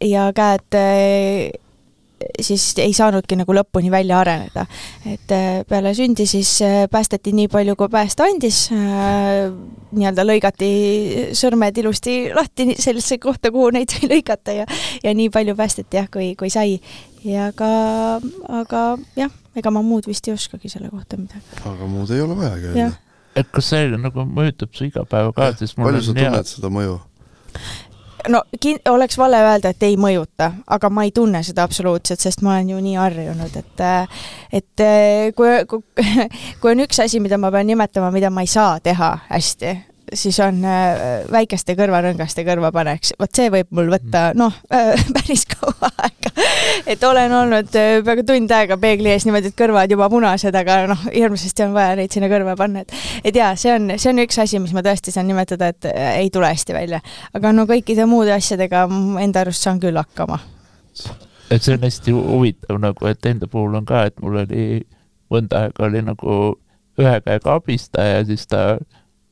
[0.03, 0.75] ja käed
[2.41, 4.67] siis ei saanudki nagu lõpuni välja areneda.
[5.07, 9.51] et äh, peale sündi siis äh, päästeti nii palju, kui päästa andis, äh,
[9.93, 10.73] nii-öelda lõigati
[11.39, 14.67] sõrmed ilusti lahti sellisesse kohta, kuhu neid sai lõigata ja
[15.03, 16.81] ja nii palju päästeti jah, kui, kui sai.
[17.25, 17.71] ja aga,
[18.63, 18.83] aga
[19.17, 21.63] jah, ega ma muud vist ei oskagi selle kohta midagi.
[21.63, 22.91] aga muud ei ole vajagi öelda.
[23.37, 26.45] et kas see nagu mõjutab su igapäeva ka, sest mul palju sa tunned hea...
[26.57, 27.01] seda mõju?
[28.29, 32.43] No kin-, oleks vale öelda, et ei mõjuta, aga ma ei tunne seda absoluutselt, sest
[32.43, 33.87] ma olen ju nii harjunud, et
[34.53, 34.85] et
[35.37, 36.07] kui, kui,
[36.61, 39.77] kui on üks asi, mida ma pean nimetama, mida ma ei saa teha hästi,
[40.15, 44.39] siis on äh, väikeste kõrvarõngaste kõrvapaneks, vot see võib mul võtta mm.
[44.41, 46.33] noh äh,, päris kaua aega.
[46.87, 50.79] et olen olnud äh, peaaegu tund aega peegli ees niimoodi, et kõrvad juba punased, aga
[50.93, 52.95] noh, hirmsasti on vaja neid sinna kõrva panna, et
[53.31, 56.31] et jaa, see on, see on üks asi, mis ma tõesti saan nimetada, et ei
[56.33, 57.03] tule hästi välja.
[57.35, 58.87] aga no kõikide muude asjadega
[59.23, 60.41] enda arust saan küll hakkama.
[61.51, 64.67] et see on hästi huvitav nagu, et enda puhul on ka, et mul oli
[65.33, 66.41] mõnda aega oli nagu
[67.01, 68.77] ühe käega abistaja, siis ta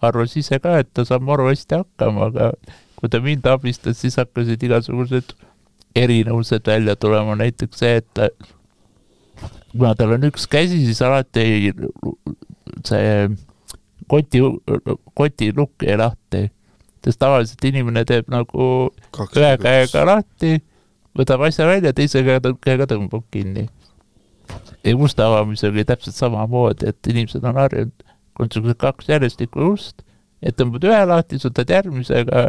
[0.04, 2.50] arvas ise ka, et ta saab maru hästi hakkama, aga
[3.00, 5.34] kui ta mind abistas, siis hakkasid igasugused
[5.96, 8.20] erinevused välja tulema, näiteks see, et
[9.72, 11.72] kuna tal on üks käsi, siis alati
[12.86, 13.28] see
[14.10, 14.42] koti,
[15.14, 16.48] kotilukk jäi lahti.
[17.04, 20.58] sest tavaliselt inimene teeb nagu Kaks ühe käega lahti,
[21.16, 23.68] võtab asja välja, teise käega tõmbab kinni.
[24.84, 28.09] ja uste avamisel oli täpselt samamoodi, et inimesed on harjunud
[28.40, 30.04] on niisugused kaks järjestikku ust,
[30.42, 32.44] et tõmbad ühe lahti, võtad järgmisega,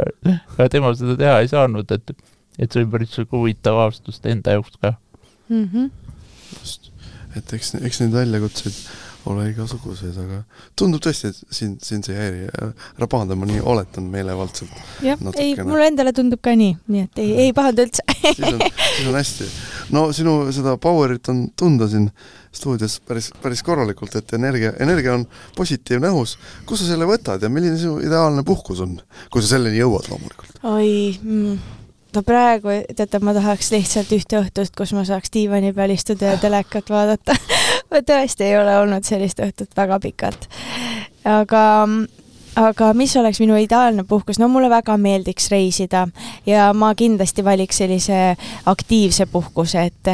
[0.55, 2.13] aga tema seda teha ei saanud, et,
[2.57, 4.93] et see oli päris sihuke huvitav avastus enda jaoks ka
[5.49, 5.69] mm.
[5.73, 5.89] -hmm.
[6.59, 6.91] just,
[7.35, 8.79] et eks, eks neid väljakutseid
[9.29, 10.41] ole igasuguseid, aga
[10.77, 12.69] tundub tõesti, et sind, sind see ei häiri.
[12.97, 14.71] ära pahanda, ma nii oletan meelevaldselt.
[15.05, 18.61] jah, ei, mulle endale tundub ka nii, nii et ei, ei pahanda üldse siis on,
[18.61, 19.49] siis on hästi.
[19.97, 22.09] no sinu seda power'it on tunda siin
[22.51, 26.37] stuudios päris, päris korralikult, et energia, energia on positiivne õhus.
[26.65, 28.97] kust sa selle võtad ja milline sinu ideaalne puhkus on,
[29.29, 30.57] kui sa selleni jõuad loomulikult?
[30.63, 30.89] oi
[31.21, 31.77] mm
[32.15, 36.39] no praegu, teate, ma tahaks lihtsalt ühte õhtust, kus ma saaks diivani peal istuda ja
[36.41, 37.35] telekat vaadata
[37.91, 40.47] ma tõesti ei ole olnud sellist õhtut väga pikalt.
[41.27, 41.63] aga,
[42.61, 46.07] aga mis oleks minu ideaalne puhkus, no mulle väga meeldiks reisida
[46.45, 48.21] ja ma kindlasti valiks sellise
[48.71, 50.11] aktiivse puhkuse, et,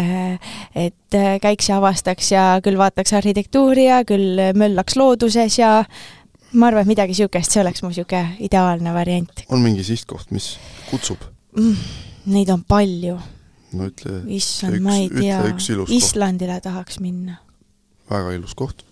[0.76, 5.84] et käiks ja avastaks ja küll vaataks arhitektuuri ja küll möllaks looduses ja
[6.54, 9.46] ma arvan, et midagi niisugust, see oleks mu niisugune ideaalne variant.
[9.50, 10.56] on mingi sihtkoht, mis
[10.92, 11.24] kutsub?
[11.58, 12.06] mm,?
[12.28, 13.18] Neid on palju.
[13.78, 15.40] no ütle issand, ma ei tea,
[15.96, 17.38] Islandile tahaks minna.
[18.10, 18.84] Väga ilus koht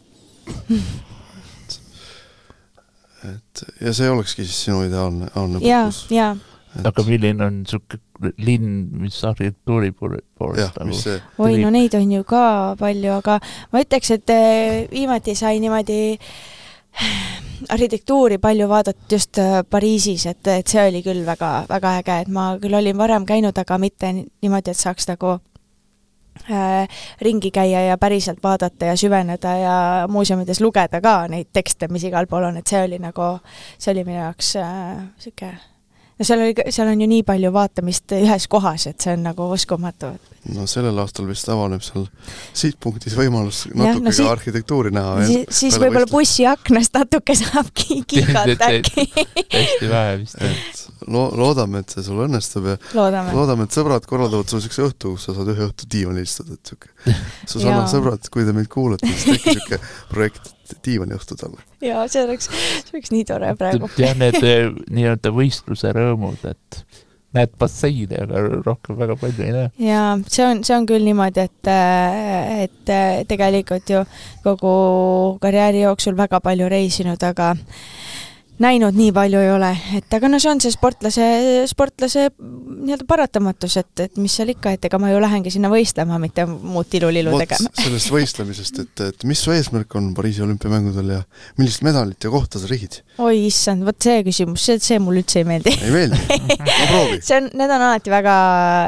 [3.25, 6.01] et ja see olekski siis sinu ideaalne, ideaalne puhkus?
[6.13, 6.35] jaa.
[6.83, 10.99] aga milline on niisugune linn, mis arhitektuuri poolest nagu
[11.43, 12.43] oi, no neid on ju ka
[12.79, 13.39] palju, aga
[13.71, 15.99] ma ütleks, et eh, viimati sai niimoodi
[17.75, 22.31] arhitektuuri palju vaadatud just äh, Pariisis, et, et see oli küll väga, väga äge, et
[22.31, 25.37] ma küll olin varem käinud, aga mitte niimoodi, et saaks nagu
[27.21, 29.77] ringi käia ja päriselt vaadata ja süveneda ja
[30.11, 33.37] muuseumides lugeda ka neid tekste, mis igal pool on, et see oli nagu,
[33.77, 35.63] see oli minu jaoks niisugune äh,
[36.19, 39.49] no seal oli, seal on ju nii palju vaatamist ühes kohas, et see on nagu
[39.55, 40.13] uskumatu.
[40.55, 42.07] no sellel aastal vist avaneb seal
[42.53, 45.17] sihtpunktis võimalus natuke no, ka arhitektuuri näha.
[45.27, 49.07] siis, siis võib-olla bussiaknast natuke saab kihata äkki.
[49.57, 50.74] hästi vähe vist
[51.11, 55.13] lo-, loodame, et see sul õnnestub ja loodame, loodame, et sõbrad korraldavad sulle niisuguse õhtu,
[55.15, 57.17] kus sa saad ühe õhtu diivanil istuda, et niisugune
[57.51, 60.51] Susanna sõbrad, kui te meid kuulate, siis tehke niisugune projekt
[60.85, 61.63] diivaniõhtu talle.
[61.85, 63.89] jaa, see oleks, see oleks nii tore praegu.
[64.01, 66.85] jah, need eh, nii-öelda võistluse rõõmud, et
[67.35, 69.69] näed basseini, aga rohkem väga palju ei näe.
[69.89, 71.71] jaa, see on, see on küll niimoodi, et,
[72.65, 72.93] et
[73.29, 74.03] tegelikult ju
[74.45, 74.73] kogu
[75.43, 77.53] karjääri jooksul väga palju reisinud, aga
[78.61, 81.25] näinud nii palju ei ole, et aga no see on see sportlase,
[81.67, 86.19] sportlase nii-öelda paratamatus, et, et mis seal ikka, et ega ma ju lähengi sinna võistlema,
[86.21, 87.71] mitte muud tilulilu tegema.
[87.83, 91.21] sellest võistlemisest, et, et mis su eesmärk on Pariisi olümpiamängudel ja
[91.59, 93.01] millist medalit ja kohta sa rihid?
[93.23, 95.75] oi issand, vot see küsimus, see, see mulle üldse ei meeldi.
[95.75, 96.21] ei meeldi?
[96.59, 97.21] no proovi.
[97.25, 98.35] see on, need on alati väga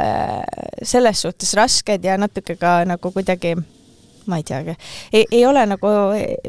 [0.04, 3.58] äh, selles suhtes rasked ja natuke ka nagu kuidagi
[4.28, 4.76] ma ei teagi,
[5.14, 5.92] ei ole nagu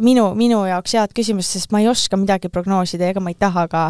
[0.05, 3.67] minu, minu jaoks head küsimust, sest ma ei oska midagi prognoosida ega ma ei taha
[3.71, 3.85] ka.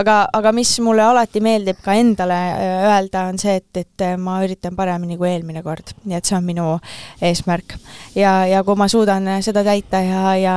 [0.00, 4.40] aga, aga mis mulle alati meeldib ka endale äh, öelda, on see, et, et ma
[4.44, 6.66] üritan paremini kui eelmine kord, nii et see on minu
[7.22, 7.76] eesmärk.
[8.18, 10.56] ja, ja kui ma suudan seda täita ja, ja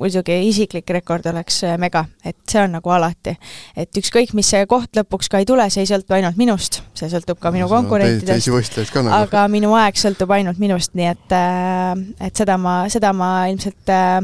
[0.00, 3.36] muidugi isiklik rekord oleks äh, mega, et see on nagu alati.
[3.76, 7.10] et ükskõik, mis see koht lõpuks ka ei tule, see ei sõltu ainult minust, see
[7.12, 8.48] sõltub ka minu konkurentidest,
[8.96, 9.14] nagu.
[9.22, 13.92] aga minu aeg sõltub ainult minust, nii et äh, et seda ma, seda ma ilmselt
[13.92, 14.20] äh,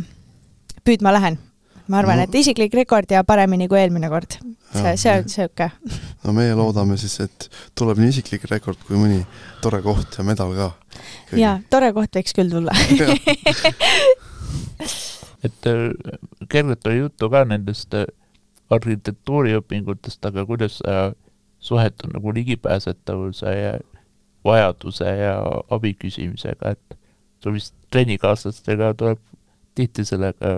[0.87, 1.39] püüdma lähen.
[1.87, 4.39] ma arvan no., et isiklik rekord ja paremini kui eelmine kord.
[4.73, 5.71] see, see on niisugune.
[6.25, 9.23] no meie loodame siis, et tuleb nii isiklik rekord kui mõni
[9.63, 10.71] tore koht ja medal ka.
[11.39, 12.75] jaa, tore koht võiks küll tulla
[15.47, 15.91] et äh,
[16.49, 18.07] kergelt oli juttu ka nendest äh,
[18.71, 21.13] arhitektuuriõpingutest, aga kuidas sa
[21.63, 23.73] suhetud nagu ligipääsetavuse ja
[24.45, 25.37] vajaduse ja
[25.71, 26.99] abi küsimisega, et
[27.47, 29.21] sul vist trennikaaslastega tuleb
[29.79, 30.57] tihti sellega,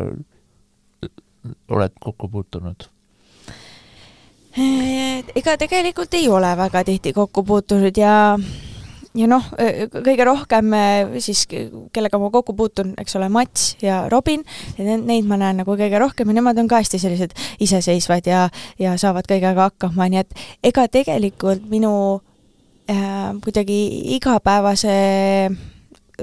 [1.69, 2.89] oled kokku puutunud?
[5.39, 8.39] ega tegelikult ei ole väga tihti kokku puutunud ja
[9.19, 9.45] ja noh,
[9.93, 10.73] kõige rohkem
[11.21, 11.45] siis,
[11.93, 14.43] kellega ma kokku puutun, eks ole, Mats ja Robin,
[14.79, 18.47] neid ma näen nagu kõige rohkem ja nemad on ka hästi sellised iseseisvad ja,
[18.81, 21.93] ja saavad kõigega hakkama, nii et ega tegelikult minu
[22.91, 23.83] äh, kuidagi
[24.17, 24.95] igapäevase
[25.51, 25.59] äh,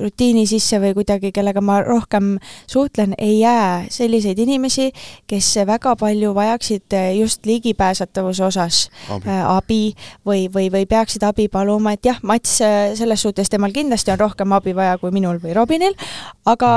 [0.01, 2.35] rutiini sisse või kuidagi, kellega ma rohkem
[2.67, 4.89] suhtlen, ei jää selliseid inimesi,
[5.27, 9.79] kes väga palju vajaksid just ligipääsetavuse osas abi, äh, abi
[10.27, 14.19] või, või, või peaksid abi paluma, et jah, Mats, äh, selles suhtes temal kindlasti on
[14.19, 15.95] rohkem abi vaja kui minul või Robinil,
[16.45, 16.73] aga.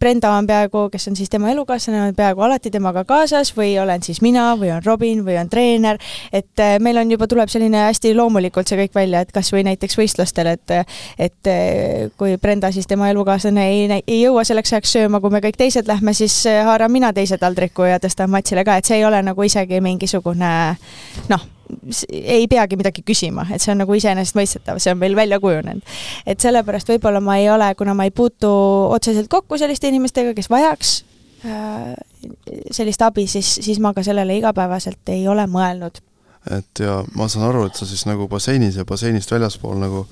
[0.00, 4.02] Brenda on peaaegu, kes on siis tema elukaaslane, on peaaegu alati temaga kaasas või olen
[4.02, 5.98] siis mina või on Robin või on treener,
[6.32, 9.98] et meil on juba, tuleb selline hästi loomulikult see kõik välja, et kas või näiteks
[9.98, 10.74] võistlustel, et
[11.22, 11.50] et
[12.18, 15.56] kui Brenda Brenda, siis tema elukaaslane ei, ei jõua selleks ajaks sööma, kui me kõik
[15.56, 19.06] teised lähme, siis äh, haaran mina teise taldriku ja tõstan Matsile ka, et see ei
[19.08, 20.50] ole nagu isegi mingisugune
[21.30, 21.46] noh,
[22.12, 25.96] ei peagi midagi küsima, et see on nagu iseenesestmõistetav, see on meil välja kujunenud.
[26.28, 28.52] et sellepärast võib-olla ma ei ole, kuna ma ei puutu
[28.92, 30.94] otseselt kokku selliste inimestega, kes vajaks
[31.48, 31.96] äh,
[32.70, 36.04] sellist abi, siis, siis ma ka sellele igapäevaselt ei ole mõelnud.
[36.52, 40.06] et ja ma saan aru, et sa siis nagu basseinis ja basseinist väljaspool nagu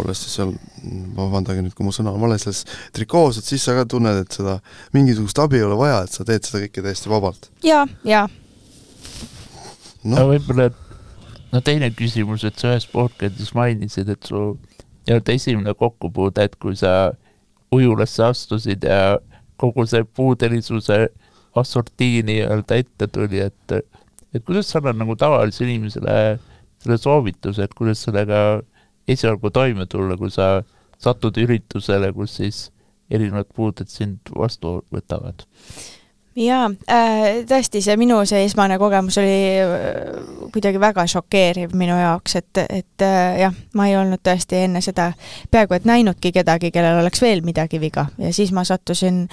[0.00, 0.52] olles siis seal,
[1.16, 2.64] vabandage nüüd, kui mu sõna on vale, selles
[2.96, 4.58] trikoos, et siis sa ka tunned, et seda
[4.96, 7.82] mingisugust abi ei ole vaja, et sa teed seda kõike täiesti vabalt ja,.
[7.82, 8.26] jaa, jaa.
[10.08, 10.70] no, võib-olla,
[11.52, 14.52] no teine küsimus, et sa ühes podcast'is mainisid, et su
[15.08, 17.12] nii-öelda esimene kokkupuude, et kui sa
[17.72, 19.18] ujulasse astusid ja
[19.60, 21.06] kogu see puudelisuse
[21.58, 23.78] assortii nii-öelda ette tuli, et
[24.32, 26.38] et kuidas sa annad nagu tavalisele inimesele
[26.82, 28.62] selle soovituse, et kuidas sellega
[29.08, 30.62] esialgu toime tulla, kui sa
[31.02, 32.62] satud üritusele, kus siis
[33.10, 35.46] erinevad puuded sind vastu võtavad?
[36.36, 42.36] Jaa äh,, tõesti, see minu see esmane kogemus oli äh, kuidagi väga šokeeriv minu jaoks,
[42.40, 45.10] et, et äh, jah, ma ei olnud tõesti enne seda
[45.52, 49.26] peaaegu et näinudki kedagi, kellel oleks veel midagi viga ja siis ma sattusin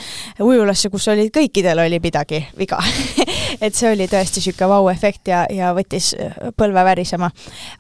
[0.43, 2.81] ujulasse, kus oli, kõikidel oli midagi viga
[3.63, 6.12] et see oli tõesti niisugune vau-efekt ja, ja võttis
[6.59, 7.31] põlve värisema.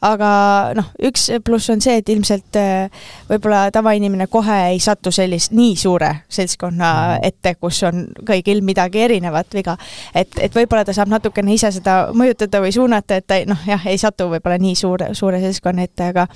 [0.05, 0.31] aga
[0.79, 5.75] noh, üks pluss on see, et ilmselt äh, võib-olla tavainimene kohe ei satu sellist nii
[5.79, 7.27] suure seltskonna mhm.
[7.27, 9.77] ette, kus on kõigil midagi erinevat viga.
[10.13, 13.85] et, et võib-olla ta saab natukene ise seda mõjutada või suunata, et ta noh, jah,
[13.89, 16.27] ei satu võib-olla nii suure, suure seltskonna ette, aga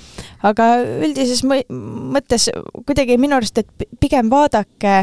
[0.42, 0.70] aga
[1.06, 2.50] üldises mõttes
[2.86, 4.96] kuidagi minu arust, et pigem vaadake,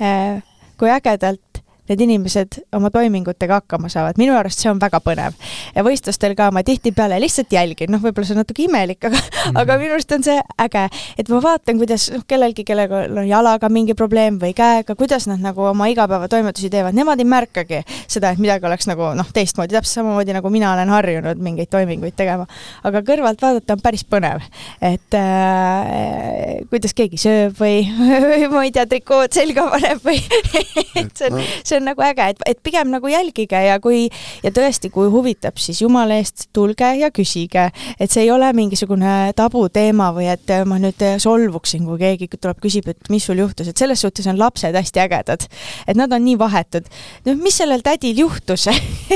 [0.00, 0.42] eh,
[0.80, 1.49] kui ägedalt
[1.90, 5.36] need inimesed oma toimingutega hakkama saavad, minu arust see on väga põnev.
[5.74, 9.30] ja võistlustel ka ma tihtipeale lihtsalt jälgin, noh, võib-olla see on natuke imelik, aga mm,
[9.30, 9.60] -hmm.
[9.62, 10.86] aga minu arust on see äge,
[11.18, 15.42] et ma vaatan, kuidas noh, kellelgi, kellel on jalaga mingi probleem või käega, kuidas nad
[15.42, 20.00] nagu oma igapäevatoimetusi teevad, nemad ei märkagi seda, et midagi oleks nagu noh, teistmoodi, täpselt
[20.00, 22.46] samamoodi nagu mina olen harjunud mingeid toiminguid tegema.
[22.84, 24.44] aga kõrvalt vaadata on päris põnev,
[24.80, 27.82] et äh, kuidas keegi sööb või,
[28.30, 30.20] või ma ei tea, trikood selga paneb või
[31.00, 34.08] et see on, see on nagu äge, et, et pigem nagu jälgige ja kui
[34.44, 37.68] ja tõesti, kui huvitab, siis jumala eest tulge ja küsige,
[37.98, 42.90] et see ei ole mingisugune tabuteema või et ma nüüd solvuksin, kui keegi tuleb, küsib,
[42.92, 45.46] et mis sul juhtus, et selles suhtes on lapsed hästi ägedad.
[45.86, 46.86] et nad on nii vahetud.
[47.26, 48.68] noh, mis sellel tädil juhtus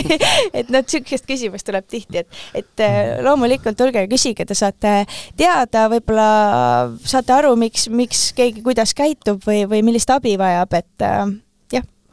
[0.58, 2.84] et noh, niisugust küsimust tuleb tihti, et, et
[3.24, 4.94] loomulikult tulge ja küsige, te saate
[5.36, 6.28] teada, võib-olla
[7.04, 11.24] saate aru, miks, miks keegi kuidas käitub või, või millist abi vajab, et äh,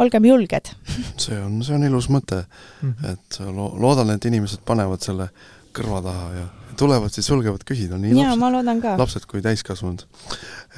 [0.01, 0.73] olgem julged.
[1.17, 3.13] see on, see on ilus mõte mm, -hmm.
[3.13, 5.29] et lo-, loodan, et inimesed panevad selle
[5.75, 6.47] kõrva taha ja
[6.79, 10.05] tulevad siis julgevad küsida, nii Jaa, lapsed, lapsed kui täiskasvanud.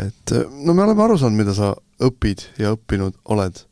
[0.03, 0.33] et
[0.65, 3.63] no me oleme aru saanud, mida sa õpid ja õppinud oled.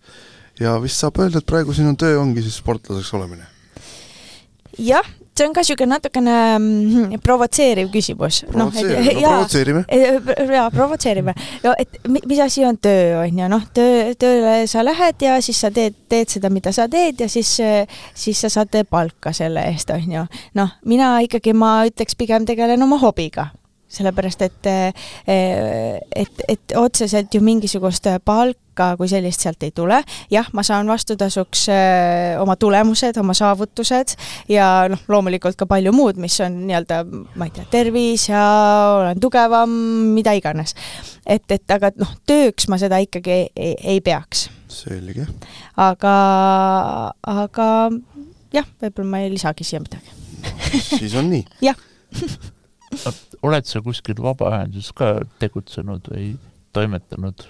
[0.59, 3.47] ja vist saab öelda, et praegu sinu töö ongi siis sportlaseks olemine?
[4.79, 8.41] jah, see on ka niisugune natukene mm, provotseeriv küsimus.
[8.53, 9.83] noh, et no, provotseerime.
[10.55, 11.35] jaa, provotseerime.
[11.63, 15.61] no et mis asi on töö, on ju, noh, töö, tööle sa lähed ja siis
[15.63, 17.53] sa teed, teed seda, mida sa teed ja siis,
[18.13, 20.27] siis sa saad palka selle eest, on ju.
[20.59, 23.51] noh, mina ikkagi, ma ütleks, pigem tegelen oma hobiga
[23.91, 24.67] sellepärast et,
[25.27, 30.01] et, et otseselt ju mingisugust palka kui sellist sealt ei tule.
[30.31, 34.15] jah, ma saan vastutasuks äh, oma tulemused, oma saavutused
[34.51, 37.01] ja noh, loomulikult ka palju muud, mis on nii-öelda,
[37.35, 38.43] ma ei tea, tervis ja
[38.99, 39.75] olen tugevam,
[40.15, 40.75] mida iganes.
[41.25, 44.49] et, et aga noh, tööks ma seda ikkagi ei, ei, ei peaks.
[44.71, 45.27] selge.
[45.77, 46.15] aga,
[47.27, 47.67] aga
[48.53, 50.57] jah, võib-olla ma ei lisagi siia midagi no,.
[50.97, 51.79] siis on nii jah
[53.45, 56.33] oled sa kuskil vabaühenduses ka tegutsenud või
[56.75, 57.47] toimetanud?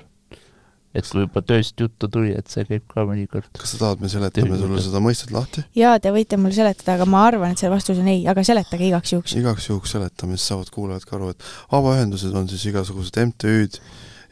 [0.91, 3.47] Et kui juba tööst juttu tuli, et see käib ka mõnikord.
[3.57, 5.63] kas sa tahad, me seletame sulle seda mõistet lahti?
[5.77, 8.87] jaa, te võite mulle seletada, aga ma arvan, et see vastus on ei, aga seletage
[8.89, 9.35] igaks juhuks.
[9.39, 13.79] igaks juhuks seletame, siis saavad kuulajad ka aru, et vabaühendused on siis igasugused MTÜ-d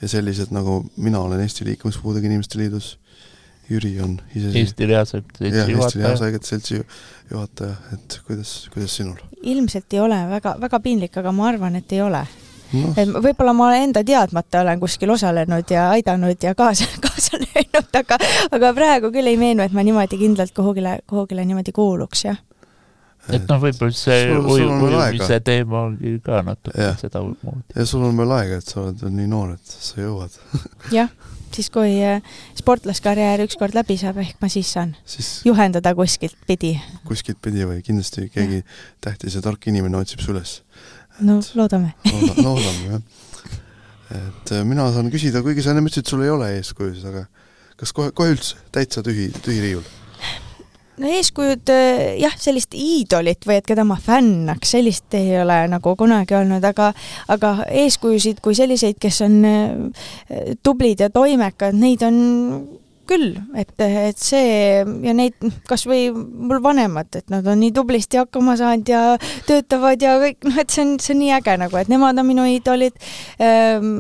[0.01, 2.97] ja sellised, nagu mina olen Eesti Liikumispuudega Inimeste Liidus
[3.69, 5.83] Jüri on ise Eesti Reasaegade Seltsi juhataja.
[5.85, 6.79] Eesti Reasaegade Seltsi
[7.31, 9.19] juhataja, et kuidas, kuidas sinul?
[9.41, 12.23] ilmselt ei ole väga, väga piinlik, aga ma arvan, et ei ole
[12.73, 13.21] no..
[13.21, 18.19] võib-olla ma enda teadmata olen kuskil osalenud ja aidanud ja kaasa, kaasa löönud, aga,
[18.51, 22.39] aga praegu küll ei meenu, et ma niimoodi kindlalt kuhugile, kuhugile niimoodi kuuluks, jah
[23.29, 27.75] et noh, võib-olla see ujumise teema ongi ka natuke sedamoodi.
[27.75, 30.39] ja sul on veel aega, et sa oled veel nii noor, et sa jõuad
[30.97, 31.11] jah
[31.55, 32.21] siis kui äh,
[32.57, 36.75] sportlaskarjäär ükskord läbi saab, ehk ma siis saan siis juhendada kuskilt pidi.
[37.07, 38.67] kuskilt pidi või kindlasti keegi ja.
[39.01, 40.59] tähtis ja tark inimene otsib su üles.
[41.25, 43.01] No loodame Looda, loodame, jah.
[44.19, 47.25] et äh, mina saan küsida, kuigi sa enne ütlesid, sul ei ole eeskujusid, aga
[47.79, 49.87] kas kohe, kohe üldse täitsa tühi, tühi riiul?
[50.99, 55.95] no eeskujud eh, jah, sellist iidolit või et keda ma fännaks, sellist ei ole nagu
[55.99, 56.91] kunagi olnud, aga
[57.31, 57.53] aga
[57.85, 62.19] eeskujusid kui selliseid, kes on eh, tublid ja toimekad, neid on
[63.09, 65.37] küll, et, et see ja neid
[65.69, 69.03] kas või mul vanemad, et nad on nii tublisti hakkama saanud ja
[69.49, 72.29] töötavad ja kõik, noh, et see on, see on nii äge nagu, et nemad on
[72.29, 72.97] minu iidolid,
[73.41, 73.93] ehm,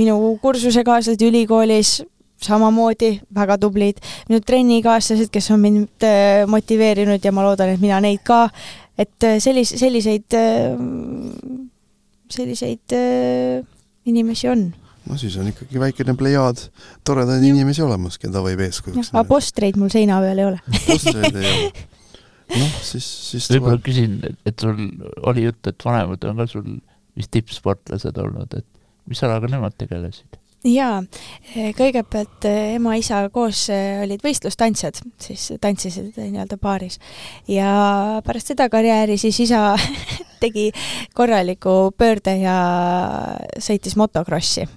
[0.00, 2.00] minu kursusekaaslased ülikoolis
[2.44, 8.00] samamoodi väga tublid, minu trennikaaslased, kes on mind äh, motiveerinud ja ma loodan, et mina
[8.02, 8.46] neid ka,
[8.98, 10.76] et äh, sellis-, selliseid, äh,
[12.30, 12.96] selliseid
[14.08, 14.70] inimesi on.
[15.08, 16.66] No siis on ikkagi väikene plejaad
[17.06, 21.54] toredaid inimesi olemas, keda võib eeskujuks aga postreid mul seina peal ei ole postreid ei
[21.54, 21.86] ole.
[22.56, 24.76] noh, siis, siis võib-olla küsin, et sul
[25.30, 26.68] oli jutt, et vanemad on ka sul
[27.18, 28.66] vist tippsportlased olnud, et
[29.10, 30.40] mis alaga nemad tegelesid?
[30.68, 30.98] jaa,
[31.76, 36.98] kõigepealt eh, ema-isa koos eh, olid võistlustantsijad, siis tantsisid nii-öelda paaris.
[37.48, 39.70] ja pärast seda karjääri siis isa
[40.42, 40.68] tegi
[41.16, 42.58] korraliku pöörde ja
[43.56, 44.68] sõitis motokrossi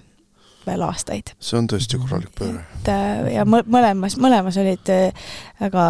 [0.68, 1.34] veel aastaid.
[1.40, 2.66] see on tõesti korralik pööre.
[2.80, 4.92] et eh, ja mõlemas, mõlemas olid
[5.62, 5.86] väga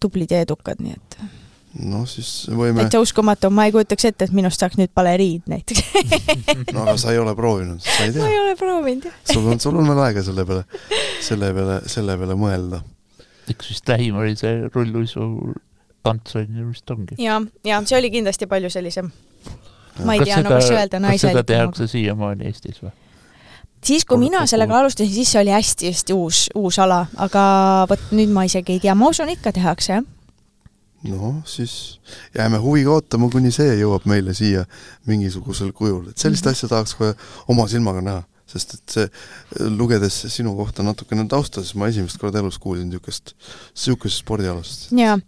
[0.00, 1.18] tublid ja edukad, nii et
[1.84, 5.82] noh, siis võime täitsa uskumatu, ma ei kujutaks ette, et minust saaks nüüd baleriin näiteks
[6.74, 8.22] no aga sa ei ole proovinud, sa ei tea.
[8.22, 9.22] ma ei ole proovinud, jah.
[9.32, 10.82] sul on, sul on veel aega selle peale,
[11.24, 12.82] selle peale, selle peale mõelda.
[13.52, 15.30] eks vist lähim oli see rulluisu
[16.06, 17.18] tants on ju vist ongi.
[17.22, 19.10] ja, ja see oli kindlasti palju sellisem.
[20.04, 21.32] ma ei tea, no mis öelda naisele.
[21.32, 22.94] kas seda tehakse siiamaani Eestis või?
[23.86, 27.42] siis, kui mina sellega alustasin, siis see oli hästi-hästi uus, uus ala, aga
[27.90, 30.06] vot nüüd ma isegi ei tea, ma usun ikka tehakse jah.
[31.06, 32.00] no siis
[32.34, 34.64] jääme huviga ootama, kuni see jõuab meile siia
[35.06, 37.14] mingisugusel kujul, et sellist asja tahaks kohe
[37.52, 39.08] oma silmaga näha, sest et see,
[39.74, 43.34] lugedes sinu kohta natukene tausta, siis ma esimest korda elus kuulsin niisugust,
[43.74, 44.88] niisugusest spordialast.
[44.96, 45.18] jaa,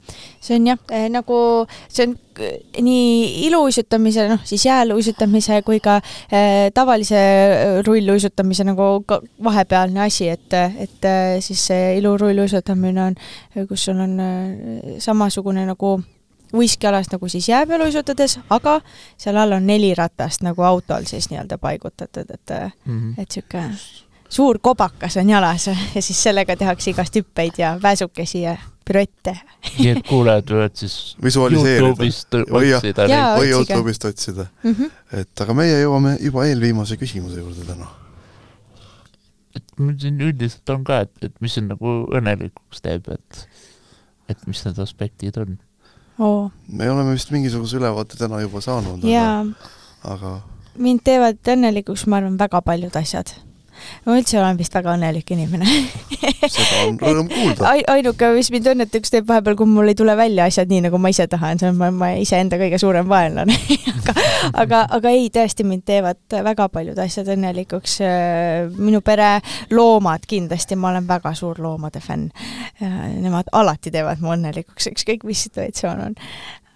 [0.41, 1.39] see on jah eh,, nagu
[1.89, 2.17] see on
[2.83, 5.99] nii iluuisutamise, noh siis jääluisutamise kui ka
[6.31, 8.91] eh, tavalise eh, rulluisutamise nagu
[9.45, 13.19] vahepealne asi, et, et eh, siis see ilurulluisutamine on,
[13.67, 15.97] kus sul on eh, samasugune nagu
[16.55, 18.81] uiskialas nagu siis jää peal uisutades, aga
[19.17, 22.51] seal all on neli ratast nagu autol siis nii-öelda paigutatud, et
[22.85, 23.13] Mhm.
[23.19, 23.65] et sihuke
[24.29, 28.57] suur kobakas on jalas ja siis sellega tehakse igast hüppeid ja pääsukesi ja
[28.89, 29.37] piruette
[29.79, 31.87] nii et kuulajad võivad siis Visualiseerida.
[31.87, 33.51] Youtube'ist otsida või.
[33.53, 34.47] Youtube'ist otsida.
[34.63, 34.75] mm.
[34.75, 34.91] -hmm.
[35.21, 37.89] et aga meie jõuame juba eelviimase küsimuse juurde täna.
[39.57, 43.49] et mul siin üldiselt on ka, et, et mis sind nagu õnnelikuks teeb, et,
[44.29, 45.59] et mis need aspektid on.
[46.19, 46.51] oh..
[46.69, 50.33] me oleme vist mingisuguse ülevaate täna juba saanud, ja aga, aga
[50.79, 53.35] mind teevad õnnelikuks, ma arvan, väga paljud asjad.
[54.07, 55.67] Ma üldse olen vist väga õnnelik inimene
[56.49, 57.67] seda on rõõm kuulda.
[57.71, 61.01] Ai-, ainuke, mis mind õnnetuks teeb vahepeal, kui mul ei tule välja asjad nii, nagu
[61.03, 63.57] ma ise tahan, see on ma, ma iseenda kõige suurem vaenlane
[63.95, 64.15] aga,
[64.65, 67.99] aga, aga ei, tõesti mind teevad väga paljud asjad õnnelikuks.
[68.79, 69.39] minu pere,
[69.75, 72.29] loomad kindlasti, ma olen väga suur loomade fänn.
[72.79, 76.19] Nemad alati teevad mu õnnelikuks, ükskõik mis situatsioon on.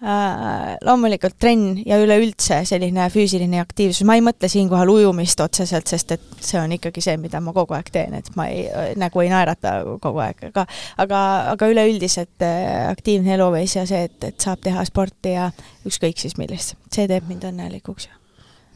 [0.03, 6.25] Loomulikult trenn ja üleüldse selline füüsiline aktiivsus, ma ei mõtle siinkohal ujumist otseselt, sest et
[6.43, 8.65] see on ikkagi see, mida ma kogu aeg teen, et ma ei,
[8.99, 10.65] nagu ei naerata kogu aeg, aga
[10.99, 11.19] aga,
[11.53, 15.49] aga üleüldiselt äh, aktiivne eluviis ja see, et, et saab teha sporti ja
[15.87, 18.09] ükskõik siis millist, see teeb mind õnnelikuks.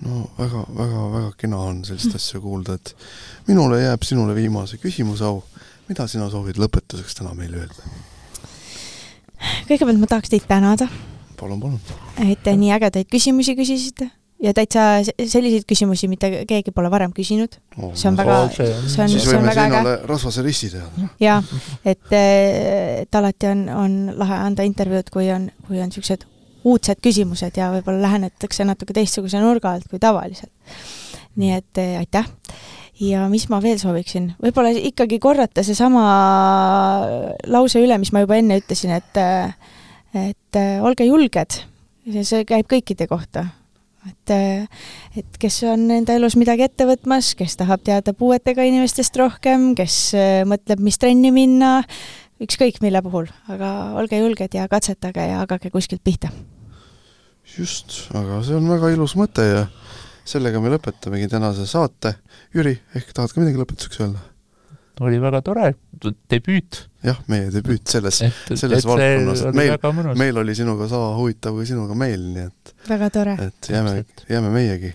[0.08, 2.96] no väga, väga, väga kena on sellist asja kuulda, et
[3.52, 5.44] minule jääb sinule viimase küsimuse au.
[5.90, 7.92] mida sina soovid lõpetuseks täna meile öelda?
[9.68, 10.88] kõigepealt ma tahaks teid tänada,
[11.40, 11.80] palun, palun.
[12.28, 14.10] et te nii ägedaid küsimusi küsisite
[14.44, 17.58] ja täitsa se- selliseid küsimusi, mida keegi pole varem küsinud,
[17.98, 21.10] see on väga, see on, see on väga äge rasvase risti teha.
[21.24, 21.42] ja
[21.86, 26.28] et, et alati on, on lahe anda intervjuud, kui on, kui on niisugused
[26.68, 30.52] uudsed küsimused ja võib-olla lähenetakse natuke teistsuguse nurga alt kui tavaliselt.
[31.38, 32.28] nii et eh, aitäh
[33.00, 36.04] ja mis ma veel sooviksin, võib-olla ikkagi korrata seesama
[37.50, 39.20] lause üle, mis ma juba enne ütlesin, et
[40.16, 41.62] et eh, olge julged,
[42.24, 43.48] see käib kõikide kohta.
[44.08, 44.32] et,
[45.20, 49.98] et kes on enda elus midagi ette võtmas, kes tahab teada puuetega inimestest rohkem, kes
[50.16, 51.82] eh, mõtleb, mis trenni minna,
[52.44, 56.32] ükskõik mille puhul, aga olge julged ja katsetage ja hakake kuskilt pihta.
[57.58, 59.68] just, aga see on väga ilus mõte ja
[60.28, 62.18] sellega me lõpetamegi tänase saate.
[62.56, 64.24] Jüri, ehk tahad ka midagi lõpetuseks öelda?
[65.02, 65.74] Oli väga tore,
[66.32, 66.82] debüüt.
[67.04, 69.46] jah, meie debüüt selles, et, selles et valdkonnas.
[69.50, 73.72] oli Meil- meil oli sinuga sama huvitav kui sinuga meil, nii et, väga tore et
[73.72, 74.94] jääme, jääme meiegi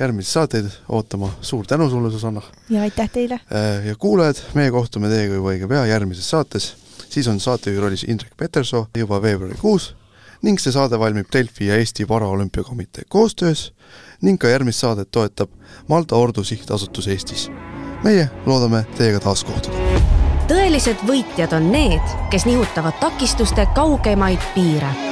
[0.00, 1.32] järgmisi saateid ootama.
[1.40, 2.42] suur tänu sulle, Susanna.
[2.70, 3.40] ja aitäh teile.
[3.84, 6.74] ja kuulajad, meie kohtume teiega juba õige pea järgmises saates.
[7.08, 9.94] siis on saatejuhi rollis Indrek Petersoo juba veebruarikuus
[10.42, 13.72] ning see saade valmib Delfi ja Eesti Paraolümpiakomitee koostöös
[14.22, 15.50] ning ka järgmist saadet toetab
[15.88, 17.50] Malta Ordu Sihtasutus Eestis.
[18.04, 19.76] Meie loodame teiega taas kohtuda.
[20.48, 25.09] tõelised võitjad on need, kes nihutavad takistuste kaugemaid piire